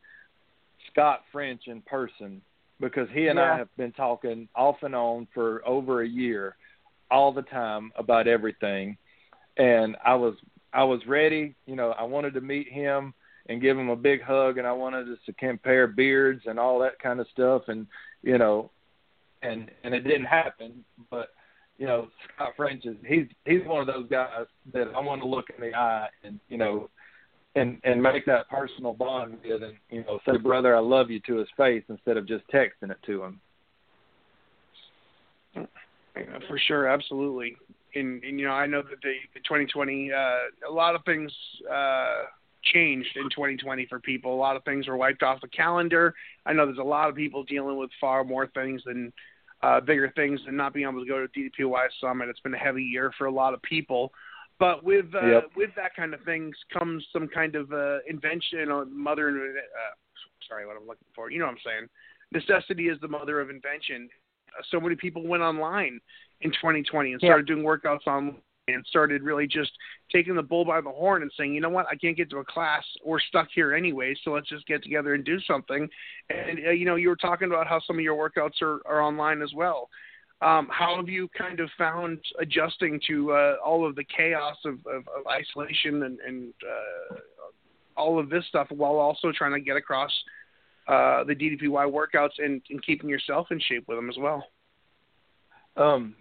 [0.91, 2.41] Scott French in person
[2.81, 3.55] because he and Yeah.
[3.55, 6.57] I have been talking off and on for over a year
[7.11, 8.97] all the time about everything
[9.57, 10.35] and I was
[10.73, 13.15] I was ready, you know, I wanted to meet him
[13.49, 16.79] and give him a big hug and I wanted us to compare beards and all
[16.81, 17.87] that kind of stuff and
[18.23, 18.71] you know
[19.43, 21.31] and and it didn't happen but
[21.79, 25.29] you know Scott French is he's he's one of those guys that I want to
[25.29, 26.91] look in the eye and you know
[27.59, 31.21] and and make that personal bond with and you know say brother I love you
[31.27, 33.41] to his face instead of just texting it to him
[36.47, 37.57] for sure, absolutely.
[37.95, 41.33] And, and you know, I know that the, the 2020, uh, a lot of things
[41.71, 42.25] uh,
[42.73, 44.35] changed in 2020 for people.
[44.35, 46.15] A lot of things were wiped off the calendar.
[46.47, 49.13] I know there's a lot of people dealing with far more things than
[49.63, 52.29] uh, bigger things than not being able to go to DDPY Summit.
[52.29, 54.13] It's been a heavy year for a lot of people.
[54.59, 55.51] But with uh, Yep.
[55.57, 59.29] with that kind of things comes some kind of uh, invention or mother.
[59.31, 59.95] Uh,
[60.49, 61.31] sorry, what I'm looking for.
[61.31, 61.89] You know what I'm saying?
[62.33, 64.09] Necessity is the mother of invention.
[64.59, 66.01] Uh, so many people went online
[66.41, 68.37] in 2020 and started doing workouts online
[68.69, 69.71] and started really just
[70.13, 72.39] taking the bull by the horn and saying, you know what, I can't get to
[72.39, 72.85] a class.
[73.05, 75.89] We're stuck here anyway, so let's just get together and do something.
[76.29, 79.01] And uh, you know, you were talking about how some of your workouts are, are
[79.03, 79.89] online as well.
[80.41, 84.75] Um, how have you kind of found adjusting to uh, all of the chaos of,
[84.87, 87.17] of, of isolation and, and uh,
[87.97, 90.13] all of this stuff while also trying to get across
[90.87, 94.45] uh, the DDPY workouts and, and keeping yourself in shape with them as well?
[95.77, 96.15] um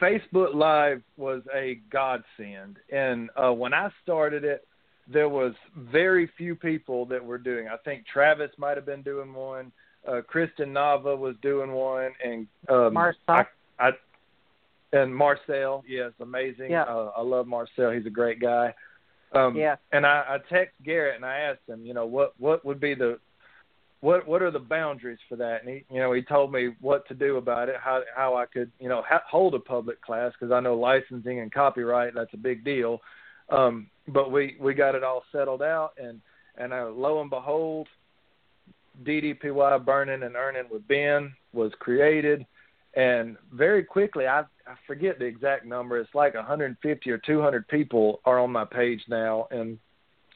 [0.00, 4.66] Facebook Live was a godsend, and uh, when I started it,
[5.10, 7.68] there was very few people that were doing.
[7.68, 9.72] I think Travis might have been doing one.
[10.06, 13.18] Uh, Kristen Nava was doing one, and um, Marcel.
[13.28, 13.44] I,
[13.78, 13.90] I
[14.92, 16.70] and Marcel, yes, amazing.
[16.70, 16.82] Yeah.
[16.82, 17.90] Uh, I love Marcel.
[17.90, 18.74] He's a great guy.
[19.32, 19.76] Um, Yeah.
[19.92, 22.94] And I, I text Garrett and I asked him, you know, what what would be
[22.94, 23.18] the
[24.00, 25.62] what what are the boundaries for that?
[25.62, 28.46] And he, you know, he told me what to do about it, how how I
[28.46, 32.34] could, you know, ha- hold a public class because I know licensing and copyright that's
[32.34, 33.00] a big deal.
[33.50, 36.20] Um, but we we got it all settled out, and
[36.56, 37.88] and uh, lo and behold,
[39.04, 42.46] DDPY Burning and Earning with Ben was created,
[42.94, 45.98] and very quickly, I I forget the exact number.
[45.98, 49.78] It's like 150 or 200 people are on my page now, and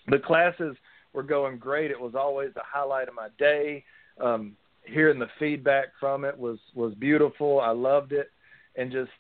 [0.08, 0.76] the classes
[1.12, 1.90] were going great.
[1.90, 3.84] It was always the highlight of my day.
[4.20, 7.60] Um, hearing the feedback from it was was beautiful.
[7.60, 8.30] I loved it,
[8.76, 9.10] and just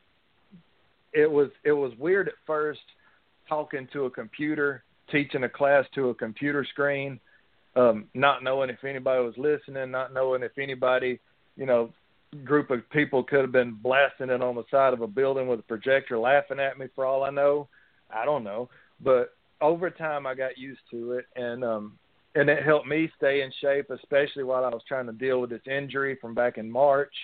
[1.12, 2.80] it was it was weird at first
[3.48, 7.20] talking to a computer, teaching a class to a computer screen,
[7.76, 11.18] um, not knowing if anybody was listening, not knowing if anybody,
[11.56, 11.90] you know,
[12.44, 15.60] group of people could have been blasting it on the side of a building with
[15.60, 17.68] a projector laughing at me for all I know.
[18.12, 18.68] I don't know.
[19.00, 21.98] But over time I got used to it and um
[22.36, 25.50] and it helped me stay in shape, especially while I was trying to deal with
[25.50, 27.14] this injury from back in March.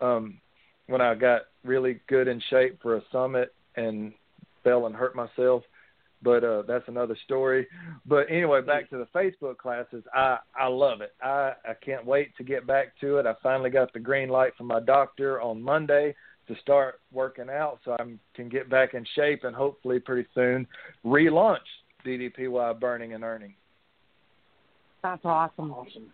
[0.00, 0.40] Um
[0.86, 4.12] when I got really good in shape for a summit and
[4.64, 5.62] fell and hurt myself.
[6.22, 7.66] But uh that's another story.
[8.06, 10.02] But anyway, back to the Facebook classes.
[10.14, 11.12] I I love it.
[11.22, 13.26] I I can't wait to get back to it.
[13.26, 16.14] I finally got the green light from my doctor on Monday
[16.48, 18.04] to start working out so I
[18.34, 20.66] can get back in shape and hopefully pretty soon
[21.04, 21.58] relaunch
[22.04, 23.54] DDPY Burning and Earning.
[25.02, 25.72] That's awesome.
[25.72, 26.12] Awesome.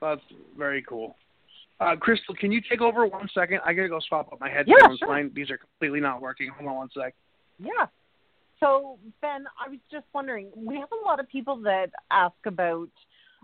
[0.00, 0.20] That's
[0.56, 1.16] very cool.
[1.80, 3.60] Uh, Crystal, can you take over one second?
[3.64, 4.78] I gotta go swap up my headphones.
[4.80, 5.08] Yeah, sure.
[5.08, 6.50] Mine these are completely not working.
[6.56, 7.14] Hold on one sec.
[7.58, 7.86] Yeah.
[8.60, 12.90] So Ben, I was just wondering, we have a lot of people that ask about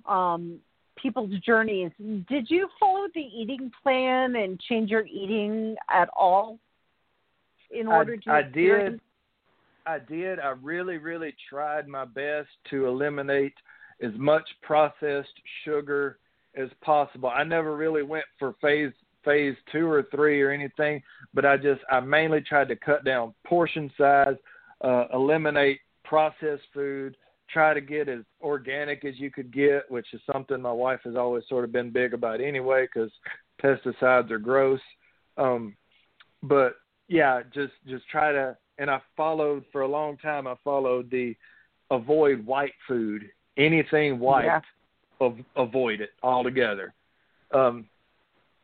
[0.07, 0.59] um,
[1.01, 1.91] people's journeys.
[2.29, 6.59] Did you follow the eating plan and change your eating at all
[7.71, 9.01] in order I, to I did.
[9.87, 10.41] I did.
[10.41, 13.55] I really, really tried my best to eliminate
[14.03, 15.29] as much processed
[15.65, 16.19] sugar
[16.57, 17.29] as possible.
[17.29, 18.93] I never really went for phase
[19.25, 21.03] phase two or three or anything,
[21.35, 24.37] but I just I mainly tried to cut down portion size,
[24.83, 27.17] uh, eliminate processed food,
[27.49, 31.17] try to get as organic as you could get, which is something my wife has
[31.17, 33.11] always sort of been big about anyway, because
[33.63, 34.81] pesticides are gross.
[35.37, 35.77] Um,
[36.43, 36.77] but
[37.09, 38.57] yeah, just just try to.
[38.79, 40.47] And I followed for a long time.
[40.47, 41.35] I followed the
[41.91, 43.31] avoid white food.
[43.57, 44.61] Anything white, Yeah.
[45.21, 46.93] av- avoid it altogether.
[47.53, 47.89] Um,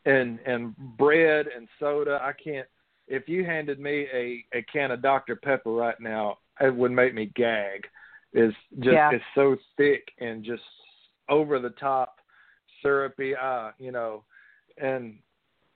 [0.04, 2.20] and and bread and soda.
[2.22, 2.68] I can't.
[3.12, 7.14] If you handed me a a can of Dr Pepper right now, it would make
[7.14, 7.86] me gag.
[8.32, 9.10] It's just Yeah.
[9.12, 10.62] it's so thick and just
[11.28, 12.20] over the top,
[12.80, 13.36] syrupy.
[13.36, 14.24] Ah, you know,
[14.78, 15.18] and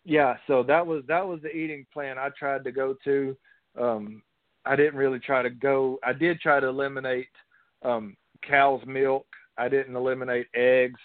[0.04, 0.38] yeah.
[0.46, 3.36] So that was that was the eating plan I tried to go to.
[3.78, 4.22] Um,
[4.64, 5.98] I didn't really try to go.
[6.02, 7.28] I did try to eliminate
[7.82, 8.16] um,
[8.48, 9.26] cow's milk.
[9.58, 11.00] I didn't eliminate eggs,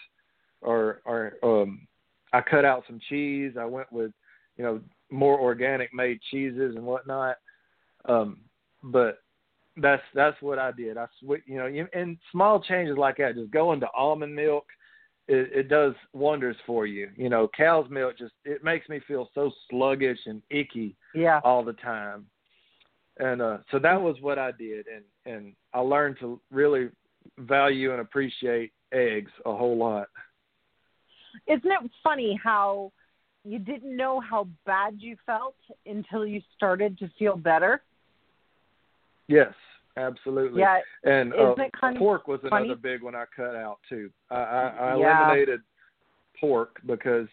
[0.62, 1.86] or or um,
[2.32, 3.58] I cut out some cheese.
[3.60, 4.14] I went with
[4.56, 4.80] you know
[5.12, 7.38] more organic made cheeses and whatnot.
[8.06, 8.42] Um,
[8.84, 9.20] but
[9.78, 10.98] that's that's what I did.
[10.98, 11.08] I
[11.46, 14.66] you know, you- and small changes like that, just going to almond milk,
[15.28, 17.10] it, it does wonders for you.
[17.16, 21.40] You know, cow's milk just it makes me feel so sluggish and icky Yeah.
[21.44, 22.26] all the time.
[23.18, 26.90] And uh so that was what I did and and I learned to really
[27.38, 30.08] value and appreciate eggs a whole lot.
[31.48, 32.92] Isn't it funny how
[33.44, 37.82] you didn't know how bad you felt until you started to feel better?
[39.28, 39.54] Yes,
[39.98, 40.62] absolutely.
[40.62, 40.80] Yeah.
[41.04, 44.12] And uh, it kind of pork was another big one I cut out too.
[44.30, 45.22] I, I, I Yeah.
[45.22, 45.62] eliminated
[46.40, 47.28] pork because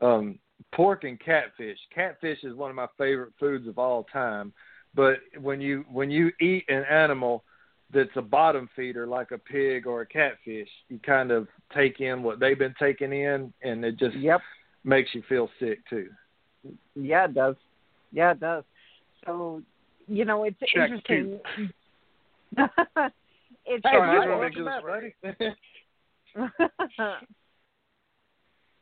[0.00, 0.38] um
[0.72, 1.78] pork and catfish.
[1.94, 4.52] Catfish is one of my favorite foods of all time.
[4.94, 7.44] But when you when you eat an animal
[7.92, 12.22] that's a bottom feeder like a pig or a catfish, you kind of take in
[12.22, 14.40] what they've been taking in and it just Yep.
[14.84, 16.08] Makes you feel sick too.
[16.94, 17.56] Yeah, it does.
[18.12, 18.64] Yeah, it does.
[19.24, 19.62] So,
[20.06, 21.40] you know, it's Check interesting.
[23.66, 25.14] it's Sorry, I just want to make sure this ready.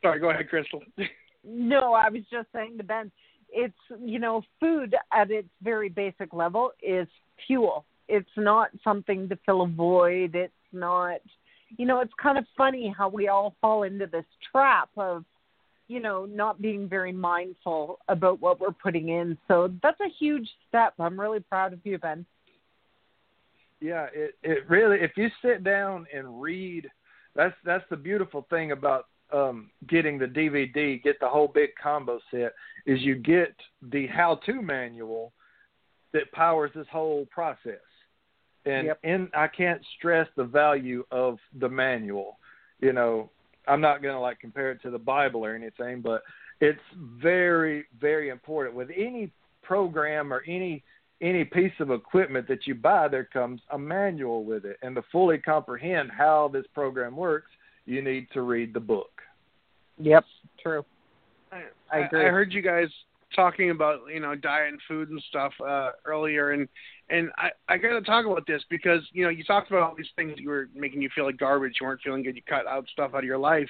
[0.02, 0.80] Sorry, go ahead, Crystal.
[1.44, 3.10] no, I was just saying to Ben,
[3.52, 7.08] it's you know, food at its very basic level is
[7.46, 7.84] fuel.
[8.08, 10.34] It's not something to fill a void.
[10.34, 11.20] It's not,
[11.76, 15.24] you know, it's kind of funny how we all fall into this trap of,
[15.90, 19.36] you know, not being very mindful about what we're putting in.
[19.48, 20.94] So that's a huge step.
[21.00, 22.24] I'm really proud of you, Ben.
[23.80, 26.88] Yeah, it it really if you sit down and read
[27.34, 32.20] that's that's the beautiful thing about um getting the DVD, get the whole big combo
[32.30, 32.54] set
[32.86, 33.54] is you get
[33.90, 35.32] the how to manual
[36.12, 37.80] that powers this whole process.
[38.64, 38.98] And Yep.
[39.02, 42.38] and I can't stress the value of the manual.
[42.78, 43.30] You know,
[43.70, 46.22] I'm not going to like compare it to the Bible or anything, but
[46.60, 49.30] it's very very important with any
[49.62, 50.82] program or any
[51.22, 55.02] any piece of equipment that you buy there comes a manual with it and to
[55.12, 57.50] fully comprehend how this program works
[57.84, 59.20] you need to read the book
[60.00, 60.24] Yep,
[60.62, 60.84] true.
[61.52, 61.62] I,
[61.92, 62.26] I agree.
[62.26, 62.88] I heard you guys
[63.34, 66.68] talking about you know diet and food and stuff uh, earlier, and
[67.10, 69.94] and I I got to talk about this because you know you talked about all
[69.96, 71.74] these things that were making you feel like garbage.
[71.80, 72.36] You weren't feeling good.
[72.36, 73.68] You cut out stuff out of your life.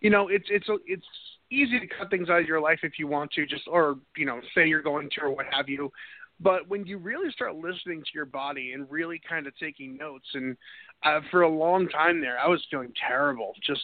[0.00, 1.06] You know, it's it's it's
[1.50, 4.26] easy to cut things out of your life if you want to, just or you
[4.26, 5.90] know say you're going to or what have you.
[6.38, 10.26] But when you really start listening to your body and really kind of taking notes,
[10.34, 10.56] and
[11.02, 13.80] uh, for a long time there, I was feeling terrible, just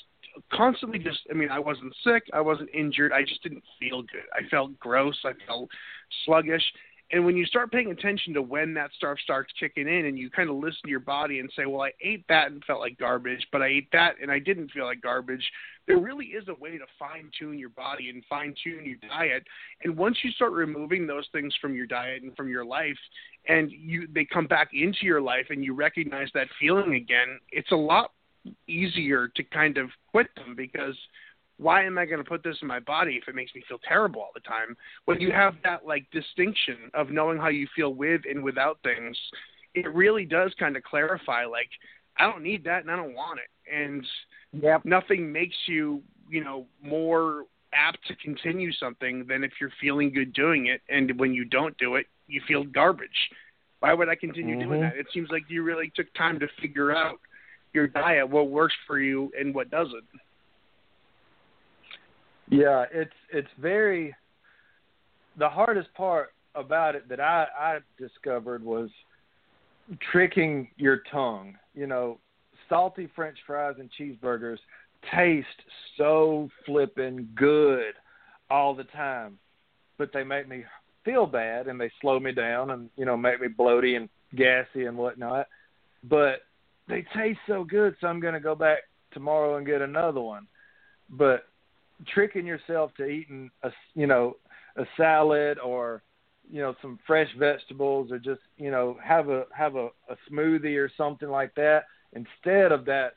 [0.53, 4.24] constantly just I mean I wasn't sick, I wasn't injured, I just didn't feel good.
[4.34, 5.68] I felt gross, I felt
[6.24, 6.64] sluggish.
[7.13, 10.31] And when you start paying attention to when that stuff starts kicking in and you
[10.31, 12.99] kind of listen to your body and say, Well, I ate that and felt like
[12.99, 15.45] garbage, but I ate that and I didn't feel like garbage,
[15.87, 19.45] there really is a way to fine tune your body and fine tune your diet.
[19.85, 22.99] And once you start removing those things from your diet and from your life
[23.47, 27.73] and you they come back into your life and you recognize that feeling again, it's
[27.73, 28.13] a lot
[28.67, 30.97] easier to kind of quit them because
[31.63, 33.79] why am I going to put this in my body if it makes me feel
[33.87, 34.77] terrible all the time?
[35.05, 39.17] When you have that like distinction of knowing how you feel with and without things,
[39.75, 41.69] it really does kind of clarify like
[42.19, 43.75] I don't need that and I don't want it.
[43.75, 44.05] And
[44.53, 44.85] Yep.
[44.85, 50.35] nothing makes you, you know, more apt to continue something than if you're feeling good
[50.35, 53.09] doing it and when you don't do it, you feel garbage.
[53.81, 54.91] Why would I continue doing Mhm.
[54.91, 54.99] that?
[54.99, 57.19] It seems like you really took time to figure out
[57.73, 60.05] your diet, what works for you and what doesn't.
[62.53, 64.14] Yeah, it's it's very
[65.38, 68.90] the hardest part about it that I I discovered was
[70.12, 71.57] tricking your tongue.
[71.74, 72.18] You know,
[72.68, 74.59] salty french fries and cheeseburgers
[75.11, 75.46] taste
[75.96, 77.94] so flippin' good
[78.50, 79.38] all the time,
[79.96, 80.64] but they make me
[81.07, 84.84] feel bad and they slow me down and you know make me bloaty and gassy
[84.84, 85.46] and whatnot.
[86.05, 86.42] But
[86.86, 88.80] they taste so good, so I'm going to go back
[89.14, 90.46] tomorrow and get another one.
[91.09, 91.46] But
[92.07, 94.36] tricking yourself to eating a you know
[94.76, 96.03] a salad or
[96.50, 100.76] you know some fresh vegetables or just you know have a have a, a smoothie
[100.76, 101.84] or something like that.
[102.14, 103.14] Instead of that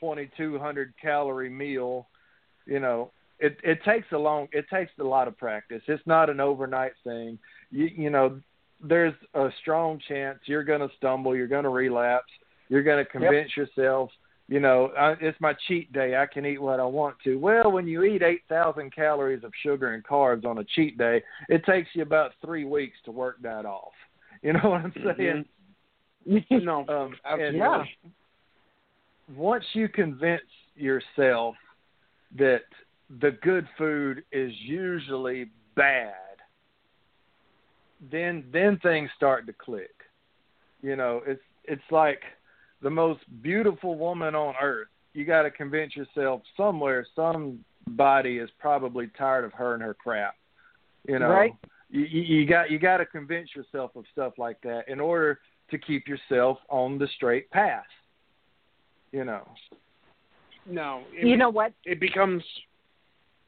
[0.00, 2.08] 2200 calorie meal
[2.66, 5.82] you know it it takes a long it takes a lot of practice.
[5.86, 7.38] It's not an overnight thing.
[7.70, 8.40] You you know
[8.80, 12.32] there's a strong chance you're going to stumble you're going to relapse
[12.68, 14.10] you're going to convince yourself
[14.52, 16.14] you know, uh, it's my cheat day.
[16.14, 17.36] I can eat what I want to.
[17.38, 21.64] Well, when you eat 8,000 calories of sugar and carbs on a cheat day, it
[21.64, 23.92] takes you about three weeks to work that off.
[24.42, 25.44] You know what I'm saying?
[26.50, 27.84] No, Um, and Yeah.
[29.36, 30.42] once you convince
[30.74, 31.54] yourself
[32.36, 32.62] that
[33.20, 35.46] the good food is usually
[35.76, 36.14] bad,
[38.10, 39.94] then then things start to click.
[40.82, 42.22] You know, it's it's like
[42.82, 44.88] the most beautiful woman on earth.
[45.14, 50.34] You got to convince yourself somewhere somebody is probably tired of her and her crap.
[51.06, 51.52] You know, Right.
[51.90, 55.40] you, you you got you got to convince yourself of stuff like that in order
[55.70, 57.84] to keep yourself on the straight path.
[59.10, 59.46] You know.
[60.66, 61.02] no.
[61.12, 61.72] It, You know what?
[61.84, 62.42] it becomes.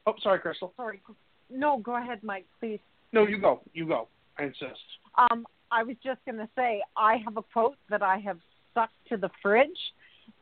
[0.05, 0.73] Oh, sorry, Crystal.
[0.77, 1.01] Sorry.
[1.49, 2.79] No, go ahead, Mike, please.
[3.11, 3.61] No, you go.
[3.73, 4.07] You go.
[4.37, 4.81] I insist.
[5.17, 8.37] Um, I was just going to say I have a quote that I have
[8.75, 9.69] stuck to the fridge,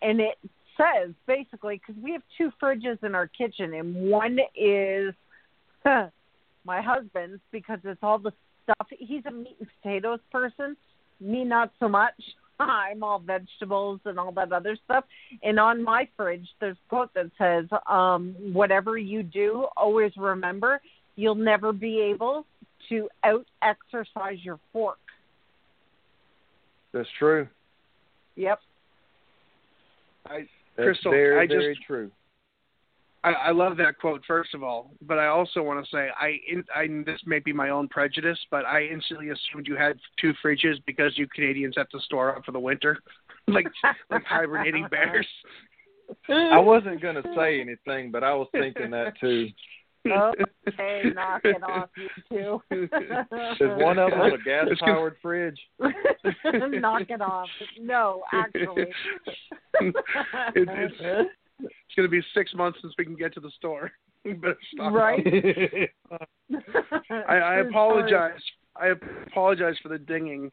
[0.01, 0.38] and it
[0.75, 5.13] says basically because we have two fridges in our kitchen, and one is
[6.65, 8.31] my husband's because it's all the
[8.63, 8.88] stuff.
[8.97, 10.75] He's a meat and potatoes person.
[11.19, 12.13] Me, not so much.
[12.59, 15.05] I'm all vegetables and all that other stuff.
[15.41, 20.81] And on my fridge, there's a quote that says, um, "Whatever you do, always remember
[21.15, 22.45] you'll never be able
[22.89, 24.97] to out exercise your fork."
[26.93, 27.47] That's true.
[28.36, 28.59] Yep.
[30.27, 32.11] I That's Crystal, very, I just- very true.
[33.25, 36.39] I, I love that quote first of all, but I also want to say I,
[36.75, 40.75] I this may be my own prejudice, but I instantly assumed you had two fridges
[40.86, 42.99] because you Canadians have to store up for the winter,
[43.47, 43.67] like
[44.09, 45.27] like hibernating bears.
[46.27, 49.47] I wasn't going to say anything, but I was thinking that too.
[50.05, 52.61] Okay, knock it off, you two.
[52.75, 55.59] Is one of them a gas powered fridge?
[55.79, 57.47] knock it off.
[57.79, 58.87] No, actually.
[59.81, 59.95] it,
[60.55, 61.29] it's
[61.59, 63.91] it's going to be six months since we can get to the store.
[64.25, 64.93] We better stock up.
[64.93, 65.89] Right.
[67.29, 68.41] I, I apologize
[68.76, 68.93] I
[69.28, 70.51] apologize for the dinging.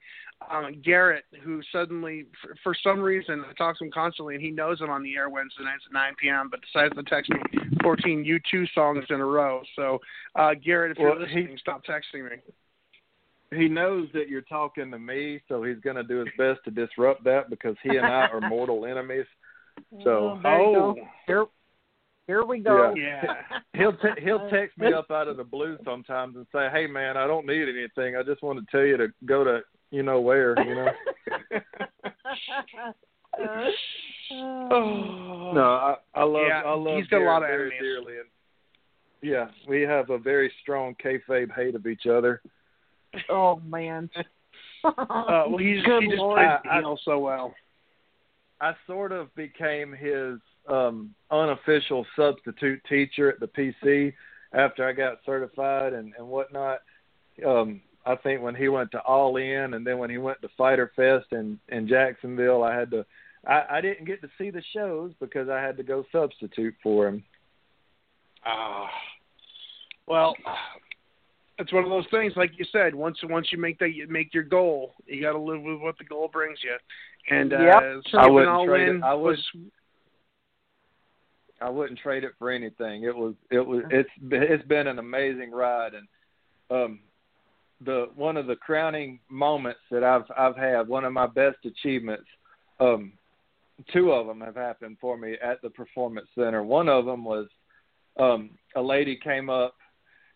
[0.51, 4.51] Um, Garrett, who suddenly, for, for some reason, I talk to him constantly, and he
[4.51, 6.49] knows I'm on the air Wednesday nights at 9 p.m.
[6.51, 7.41] But decides to text me
[7.83, 9.63] 14 U2 songs in a row.
[9.77, 9.99] So,
[10.35, 12.37] uh, Garrett, if Well, you're listening, stop texting me.
[13.53, 16.71] He knows that you're talking to me, so he's going to do his best to
[16.71, 19.27] disrupt that because he and I are mortal enemies.
[20.05, 20.97] So there oh, go.
[21.27, 21.47] Here,
[22.31, 22.95] here we go.
[22.97, 23.23] yeah.
[23.75, 27.17] he'll te- he'll text me up out of the blue sometimes and say, "Hey man,
[27.17, 28.17] I don't need anything.
[28.17, 29.61] I just want to tell you to go to
[29.91, 30.89] you know where, you know."
[33.39, 33.71] oh.
[35.55, 38.05] no, I I love Yeah, I love he's got a lot of Garrett very enemies.
[38.07, 38.29] dearly, and
[39.23, 42.41] yeah, we have a very strong kayfabe hate of each other.
[43.29, 44.09] oh man.
[44.83, 44.95] Uh,
[45.47, 46.39] well, he's, Good he just Lord.
[46.39, 47.55] plays the I- heel so well.
[48.63, 50.39] I sort of became his
[50.69, 54.13] um unofficial substitute teacher at the PC
[54.53, 56.81] after I got certified and and whatnot.
[57.47, 60.49] Um, I think when he went to All In and then when he went to
[60.57, 63.05] Fyter Fest in in Jacksonville, I had to.
[63.47, 67.09] I, I didn't get to see the shows because I had to go substitute for
[67.09, 67.25] him.
[68.45, 68.89] Ah,
[70.07, 70.35] well,
[71.59, 72.35] it's one of those things.
[72.37, 75.39] Like you said, once once you make that you make your goal, you got to
[75.39, 76.77] live with what the goal brings you.
[77.35, 78.03] And uh, Yep.
[78.19, 78.97] I wouldn't all trade it.
[78.97, 79.47] in I would- was
[81.61, 83.05] I wouldn't trade it for anything.
[83.05, 86.09] It was it was it's it's been an amazing ride and
[86.71, 87.01] um
[87.85, 92.27] the one of the crowning moments that I've I've had one of my best achievements
[92.79, 93.13] um
[93.93, 96.63] two of them have happened for me at the performance center.
[96.63, 97.47] One of them was
[98.19, 99.75] um a lady came up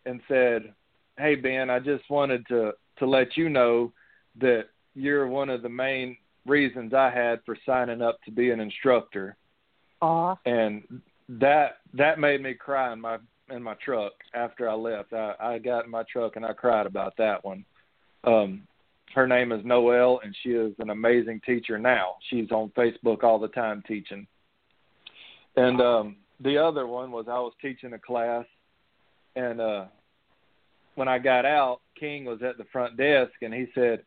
[0.06, 0.74] and said,
[1.18, 3.92] "Hey Ben, I just wanted to to let you know
[4.40, 4.64] that
[4.94, 6.16] you're one of the main
[6.46, 9.36] reasons I had for signing up to be an instructor."
[10.02, 10.36] Aw.
[10.44, 10.82] and
[11.28, 13.18] that that made me cry in my
[13.50, 15.12] in my truck after I left.
[15.12, 17.64] I, I got in my truck and I cried about that one.
[18.24, 18.66] Um,
[19.14, 22.16] her name is Noelle, and she is an amazing teacher now.
[22.30, 24.26] She's on Facebook all the time teaching.
[25.56, 28.44] And um, the other one was I was teaching a class,
[29.36, 29.84] and uh,
[30.96, 34.02] when I got out, King was at the front desk, and he said,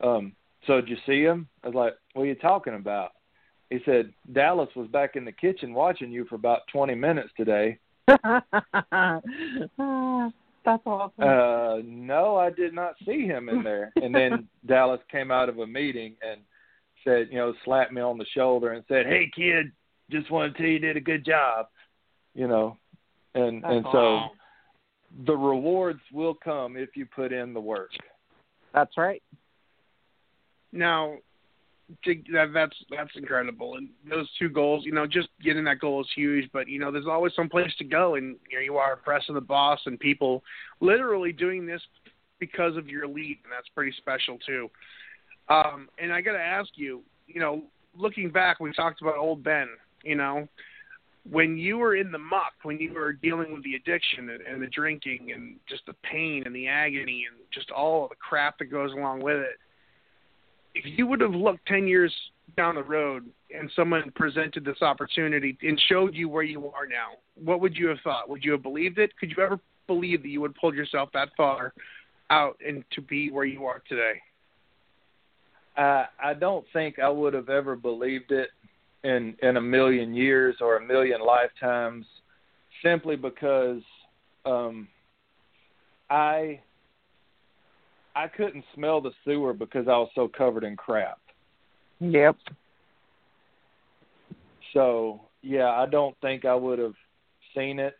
[0.00, 0.32] um,
[0.66, 3.12] "So did you see him?" I was like, "What are you talking about?"
[3.72, 7.78] He said, Dallas was back in the kitchen watching you for about 20 minutes today.
[8.06, 8.20] That's
[10.84, 11.14] awesome.
[11.18, 13.90] Uh, no, I did not see him in there.
[13.96, 16.42] And then Dallas came out of a meeting and
[17.02, 19.72] said, you know, slapped me on the shoulder and said, "Hey kid,
[20.10, 21.68] just want to tell you, you did a good job."
[22.34, 22.76] You know,
[23.34, 24.20] and That's and so
[25.26, 27.90] the rewards will come if you put in the work.
[28.74, 29.22] That's right.
[30.72, 31.14] now
[32.04, 33.76] to- that that's that's incredible.
[33.76, 36.48] And those two goals, you know, just getting that goal is huge.
[36.52, 39.40] But you know, there's always some place to go, and here you are, pressing the
[39.40, 40.42] boss, and people
[40.80, 41.80] literally doing this
[42.38, 44.70] because of your lead, and that's pretty special too.
[45.48, 47.62] Um, and I got to ask you, you know,
[47.96, 49.68] looking back, we talked about old Ben.
[50.04, 50.48] You know,
[51.30, 54.62] when you were in the muck, when you were dealing with the addiction and, and
[54.62, 58.58] the drinking, and just the pain and the agony, and just all of the crap
[58.58, 59.58] that goes along with it
[60.74, 62.12] if you would have looked 10 years
[62.56, 67.18] down the road and someone presented this opportunity and showed you where you are now,
[67.42, 68.28] what would you have thought?
[68.28, 69.16] Would you have believed it?
[69.18, 71.72] Could you ever believe that you would pull yourself that far
[72.30, 74.20] out and to be where you are today?
[75.76, 78.50] I I don't think I would have ever believed it
[79.04, 82.04] in in a million years or a million lifetimes,
[82.82, 83.80] simply because
[84.44, 84.88] um,
[86.10, 86.60] I
[88.14, 91.18] I couldn't smell the sewer because I was so covered in crap.
[92.00, 92.36] Yep.
[94.74, 96.94] So yeah, I don't think I would have
[97.56, 97.96] seen it.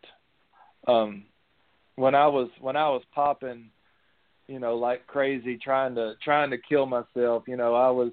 [0.86, 1.24] Um,
[1.96, 3.70] when I was when I was popping,
[4.48, 7.44] you know, like crazy, trying to trying to kill myself.
[7.46, 8.12] You know, I was.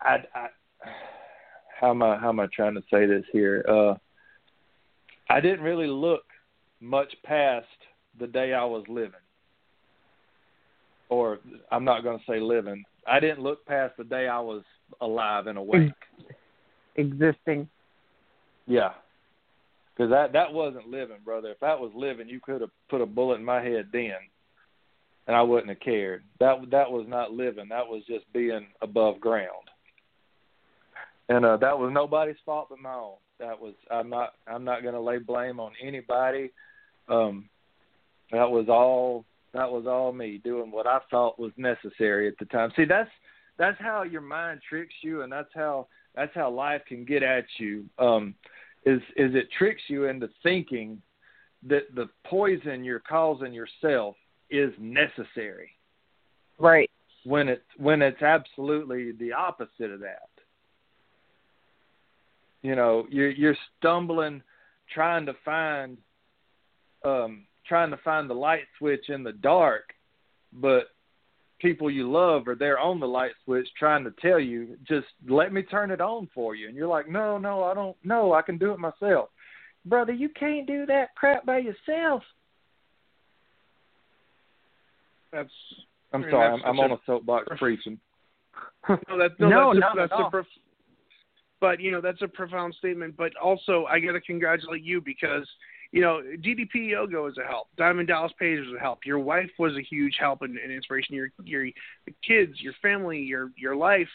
[0.00, 0.48] I, I
[1.80, 3.64] how am I how am I trying to say this here?
[3.68, 3.94] Uh,
[5.28, 6.24] I didn't really look
[6.80, 7.66] much past
[8.18, 9.12] the day I was living,
[11.14, 11.38] or
[11.70, 12.84] I'm not going to say living.
[13.06, 14.62] I didn't look past the day I was
[15.00, 15.92] alive and awake.
[16.96, 17.68] Existing.
[18.66, 18.92] Yeah.
[19.94, 21.50] Because that that wasn't living, brother.
[21.50, 24.16] If that was living, you could have put a bullet in my head then,
[25.26, 26.24] and I wouldn't have cared.
[26.40, 27.68] That that was not living.
[27.68, 29.70] That was just being above ground.
[31.28, 33.14] And uh, that was nobody's fault but my own.
[33.38, 36.50] That was I'm not I'm not going to lay blame on anybody.
[37.08, 37.48] Um,
[38.32, 39.24] that was all
[39.54, 42.70] that was all me doing what I thought was necessary at the time.
[42.76, 43.10] See, that's
[43.56, 47.44] that's how your mind tricks you, and that's how that's how life can get at
[47.58, 47.84] you.
[47.98, 48.34] Um,
[48.84, 51.00] is is it tricks you into thinking
[51.66, 54.16] that the poison you're causing yourself
[54.50, 55.70] is necessary.
[56.58, 56.90] Right.
[57.24, 60.28] When it's when it's absolutely the opposite of that.
[62.62, 64.42] You know, you're you're stumbling
[64.92, 65.96] trying to find
[67.04, 69.92] um trying to find the light switch in the dark,
[70.52, 70.84] but
[71.60, 75.52] people you love are there on the light switch trying to tell you, just let
[75.52, 76.68] me turn it on for you.
[76.68, 78.32] And you're like, no, no, I don't know.
[78.34, 79.30] I can do it myself.
[79.86, 82.22] Brother, you can't do that crap by yourself.
[85.32, 85.50] That's
[86.12, 87.98] I'm I mean, sorry, that's I'm, I'm such on a- a soapbox preaching.
[88.88, 90.30] no, that, no, No, that's not a, at that's a all.
[90.30, 90.46] prof-
[91.60, 93.16] but you know that's a profound statement.
[93.16, 95.48] But also, I got to congratulate you because
[95.94, 97.68] you know DDP Yoga was a help.
[97.76, 99.06] Diamond Dallas Page was a help.
[99.06, 101.14] Your wife was a huge help and, and inspiration.
[101.14, 101.66] Your your
[102.26, 104.08] kids, your family, your your life.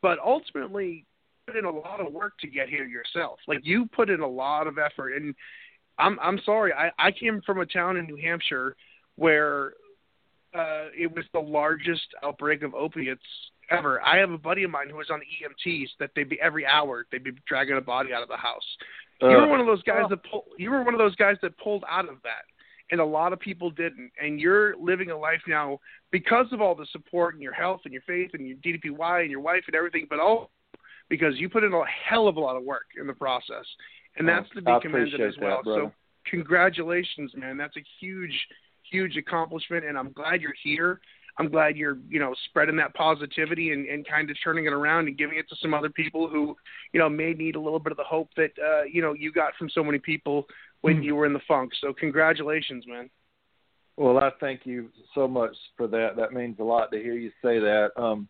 [0.00, 1.04] But ultimately,
[1.46, 3.38] put in a lot of work to get here yourself.
[3.46, 5.34] Like you put in a lot of effort, and
[5.98, 6.72] I'm I'm sorry.
[6.72, 8.74] I I came from a town in New Hampshire
[9.16, 9.74] where
[10.54, 13.20] uh, it was the largest outbreak of opiates
[13.70, 14.00] ever.
[14.02, 17.06] I have a buddy of mine who was on EMTs that they'd be every hour
[17.10, 18.76] they'd be dragging a body out of the house.
[19.20, 20.08] you were Uh, one of those guys Oh.
[20.08, 22.44] that pull, you were one of those guys that pulled out of that,
[22.90, 24.12] and a lot of people didn't.
[24.20, 27.92] And you're living a life now because of all the support and your health and
[27.92, 30.50] your faith and your DDPY and your wife and everything, but all
[31.08, 33.64] because you put in a hell of a lot of work in the process,
[34.16, 35.62] and that's to be I commended as well.
[35.64, 35.92] that, so
[36.26, 37.56] congratulations, man.
[37.56, 38.46] That's a huge,
[38.90, 41.00] huge accomplishment, and I'm glad you're here.
[41.38, 45.06] I'm glad you're, you know, spreading that positivity and, and kind of turning it around
[45.06, 46.56] and giving it to some other people who,
[46.92, 49.32] you know, may need a little bit of the hope that, uh, you know, you
[49.32, 50.46] got from so many people
[50.80, 51.72] when you were in the funk.
[51.80, 53.10] So congratulations, man.
[53.96, 56.16] Well, I thank you so much for that.
[56.16, 57.90] That means a lot to hear you say that.
[57.96, 58.28] Um,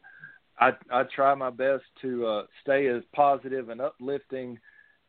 [0.59, 4.59] I I try my best to uh, stay as positive and uplifting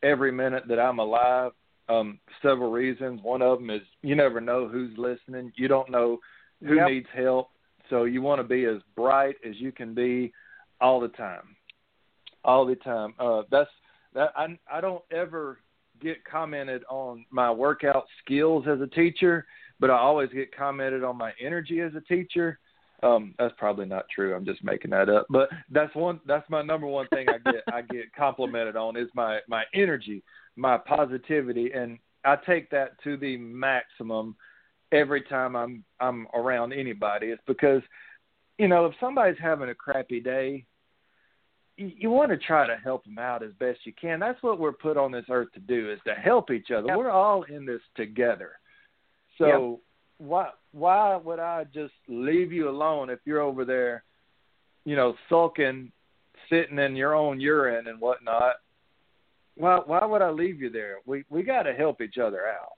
[0.04, 1.52] every minute that I'm alive.
[1.90, 3.22] Um, several reasons.
[3.24, 5.54] One of them is you never know who's listening.
[5.56, 6.20] You don't know
[6.62, 6.88] who Yep.
[6.90, 7.50] needs help.
[7.90, 10.34] So you want to be as bright as you can be
[10.82, 11.56] all the time.
[12.44, 13.14] All the time.
[13.20, 13.70] Uh, that's
[14.14, 14.32] that.
[14.36, 15.60] I I don't ever
[16.02, 19.46] get commented on my workout skills as a teacher
[19.80, 22.60] but I always get commented on my energy as a teacher.
[23.04, 24.36] Um, that's probably not true.
[24.36, 25.28] I'm just making that up.
[25.30, 26.20] But that's one.
[26.26, 27.64] That's my number one thing I get.
[27.72, 30.24] I get complimented on is my my energy,
[30.56, 34.36] my positivity, and I take that to the maximum
[34.92, 37.28] every time I'm I'm around anybody.
[37.28, 37.82] It's because,
[38.58, 40.66] you know, if somebody's having a crappy day,
[41.78, 44.20] you, you want to try to help them out as best you can.
[44.20, 46.88] That's what we're put on this earth to do is to help each other.
[46.88, 46.98] Yep.
[46.98, 48.52] We're all in this together.
[49.38, 49.82] So
[50.18, 54.04] why why would I just leave you alone if you're over there,
[54.86, 55.92] you know, sulking,
[56.50, 58.56] sitting in your own urine and whatnot?
[59.56, 60.98] Why why would I leave you there?
[61.06, 62.77] We we got to help each other out.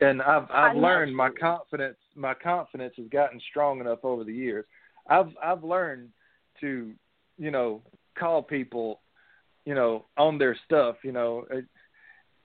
[0.00, 0.80] And I've I've I know.
[0.80, 4.64] learned my confidence my confidence has gotten strong enough over the years.
[5.08, 6.08] I've I've learned
[6.60, 6.92] to
[7.38, 7.82] you know
[8.18, 9.00] call people
[9.64, 10.96] you know on their stuff.
[11.02, 11.44] You know,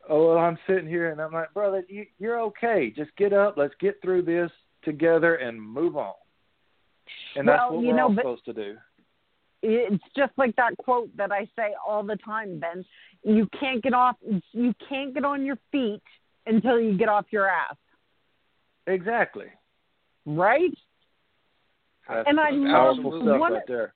[0.10, 2.91] oh well, I'm sitting here and I'm like, brother, you, you're okay.
[2.95, 3.56] Just get up.
[3.58, 4.51] Let's get through this
[4.84, 6.14] together and move on.
[7.36, 8.76] And that's what you we're know, all but- supposed to do.
[9.62, 12.84] it's just like that quote that I say all the time, Ben.
[13.24, 14.16] You can't get off
[14.51, 16.01] you can't get on your feet
[16.45, 17.75] until you get off your ass.
[18.87, 19.47] Exactly.
[20.25, 20.73] Right?
[22.07, 23.93] That's And I love one- right there.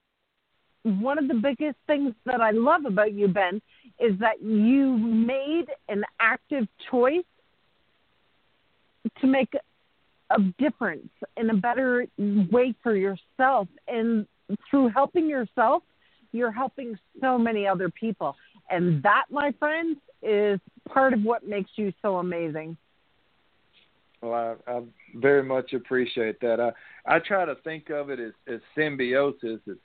[0.83, 3.61] One of the biggest things that I love about you, Ben,
[3.99, 7.25] is that you made an active choice
[9.19, 9.53] to make
[10.29, 13.67] a difference in a better way for yourself.
[13.87, 14.25] And
[14.69, 15.83] through helping yourself,
[16.31, 18.35] you're helping so many other people.
[18.69, 22.77] And that, my friends, is part of what makes you so amazing.
[24.21, 24.81] Well, I, I
[25.15, 26.59] very much appreciate that.
[26.59, 26.71] I
[27.15, 29.61] I try to think of it as, as symbiosis.
[29.69, 29.75] As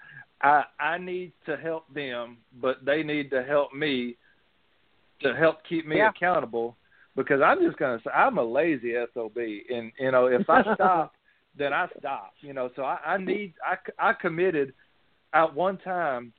[0.42, 4.16] I I need to help them, but they need to help me
[5.22, 6.10] to help keep me Yeah.
[6.10, 6.76] accountable.
[7.16, 11.14] Because I'm just gonna say I'm a lazy sob, and you know if I stop,
[11.56, 12.32] then I stop.
[12.40, 14.74] You know, so I, I need I I committed
[15.32, 16.32] at one time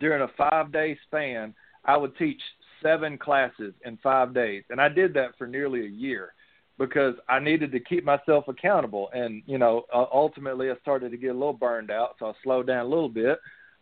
[0.00, 1.54] during a five day span.
[1.86, 2.40] I would teach
[2.82, 6.34] seven classes in five days, and I did that for nearly a year
[6.78, 9.08] because I needed to keep myself accountable.
[9.14, 12.32] And you know, uh, ultimately, I started to get a little burned out, so I
[12.42, 13.38] slowed down a little bit.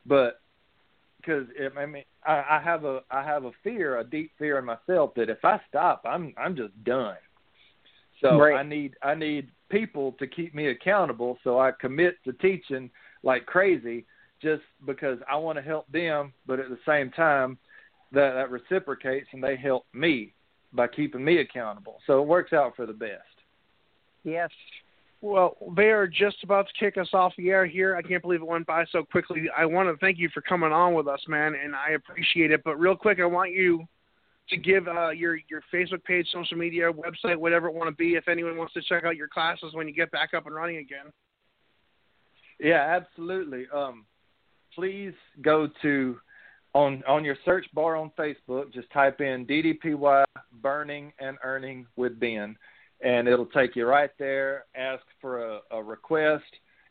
[0.06, 0.40] But
[1.16, 1.46] because
[1.76, 5.14] I mean, I, I have a I have a fear, a deep fear in myself
[5.16, 7.16] that if I stop, I'm I'm just done.
[8.20, 8.56] So Right.
[8.56, 11.38] I need I need people to keep me accountable.
[11.42, 12.90] So I commit to teaching
[13.22, 14.06] like crazy,
[14.40, 17.58] just because I want to help them, but at the same time,
[18.14, 20.32] that that reciprocates and they help me
[20.72, 21.98] by keeping me accountable.
[22.06, 23.22] So it works out for the best.
[24.24, 24.50] Yes.
[25.20, 27.96] Well, they are just about to kick us off the air here.
[27.96, 29.44] I can't believe it went by so quickly.
[29.56, 32.62] I want to thank you for coming on with us, man, and I appreciate it.
[32.62, 33.86] But real quick, I want you
[34.50, 38.16] to give uh, your your Facebook page, social media, website, whatever it want to be,
[38.16, 40.76] if anyone wants to check out your classes when you get back up and running
[40.76, 41.06] again.
[42.60, 43.66] Yeah, absolutely.
[43.74, 44.04] Um,
[44.74, 46.18] please go to
[46.74, 48.72] on on your search bar on Facebook.
[48.72, 50.24] Just type in DDPY
[50.60, 52.56] Burning and Earning with Ben,
[53.00, 54.64] and it'll take you right there.
[54.76, 56.44] Ask for a, a request,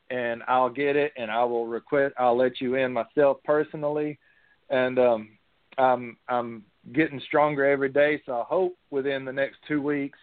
[0.09, 2.15] and I'll get it, and I will request.
[2.17, 4.19] I'll let you in myself personally,
[4.69, 5.29] and um,
[5.77, 6.63] I'm I'm
[6.93, 8.21] getting stronger every day.
[8.25, 10.19] So I hope within the next two weeks,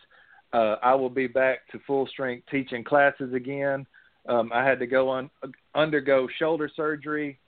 [0.52, 3.86] uh, I will be back to full strength teaching classes again.
[4.28, 5.30] Um, I had to go on
[5.74, 7.39] undergo shoulder surgery,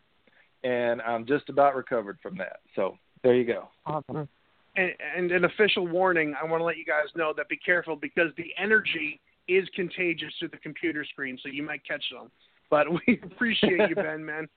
[0.65, 2.61] and I'm just about recovered from that.
[2.75, 3.69] So there you go.
[3.87, 4.29] Awesome.
[4.77, 7.97] And, and an official warning: I want to let you guys know that be careful
[7.97, 12.31] because the energy is contagious to the computer screen, so you might catch them.
[12.71, 14.49] But we appreciate you, Ben, man.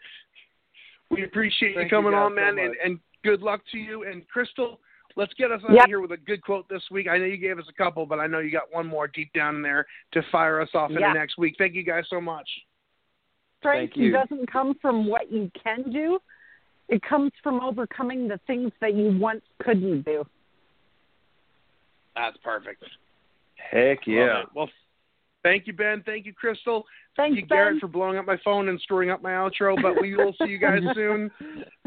[1.12, 3.78] We appreciate Thank you you coming guys on, so man, and, and good luck to
[3.78, 4.06] you.
[4.10, 4.80] And Crystal,
[5.16, 5.84] let's get us out Yep.
[5.84, 7.08] of here with a good quote this week.
[7.08, 9.32] I know you gave us a couple, but I know you got one more deep
[9.34, 11.08] down in there to fire us off Yeah.
[11.08, 11.56] into next week.
[11.58, 12.50] Thank you guys so much.
[13.66, 16.20] Strength doesn't come from what you can do.
[16.88, 20.24] It comes from overcoming the things that you once couldn't do.
[22.16, 22.84] That's perfect.
[23.56, 24.44] Heck yeah.
[24.56, 24.70] Well,
[25.44, 26.04] thank you, Ben.
[26.06, 26.86] Thank you, Crystal.
[27.18, 27.80] Thanks, Thank you, Garrett, Ben.
[27.80, 29.82] for blowing up my phone and screwing up my outro.
[29.82, 31.32] But we will see you guys soon.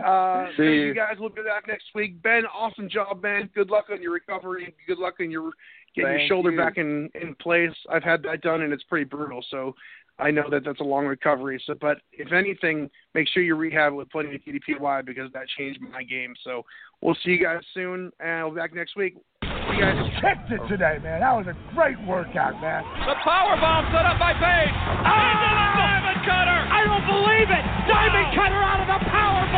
[0.05, 0.71] Uh, See you.
[0.87, 1.17] you guys.
[1.19, 2.21] We'll be back next week.
[2.23, 3.49] Ben, awesome job, man.
[3.55, 4.75] Good luck on your recovery.
[4.87, 5.53] Good luck on your
[5.95, 6.59] getting your shoulder you.
[6.59, 7.71] back in in place.
[7.91, 9.45] I've had that done, and it's pretty brutal.
[9.51, 9.75] So
[10.19, 11.63] I know that that's a long recovery.
[11.65, 15.81] So, but if anything, make sure you rehab with plenty of DDPY because that changed
[15.81, 16.35] my game.
[16.43, 16.65] So
[17.01, 19.17] we'll see you guys soon, and we'll be back next week.
[19.43, 19.95] See you guys.
[20.19, 21.21] Kicked it today, man.
[21.21, 22.83] That was a great workout, man.
[23.07, 24.75] The power bomb set up by Page.
[24.75, 25.15] Ah!
[25.15, 26.61] Into the diamond cutter.
[26.67, 27.65] I don't believe it.
[27.87, 29.58] Diamond cutter out of the power bomb.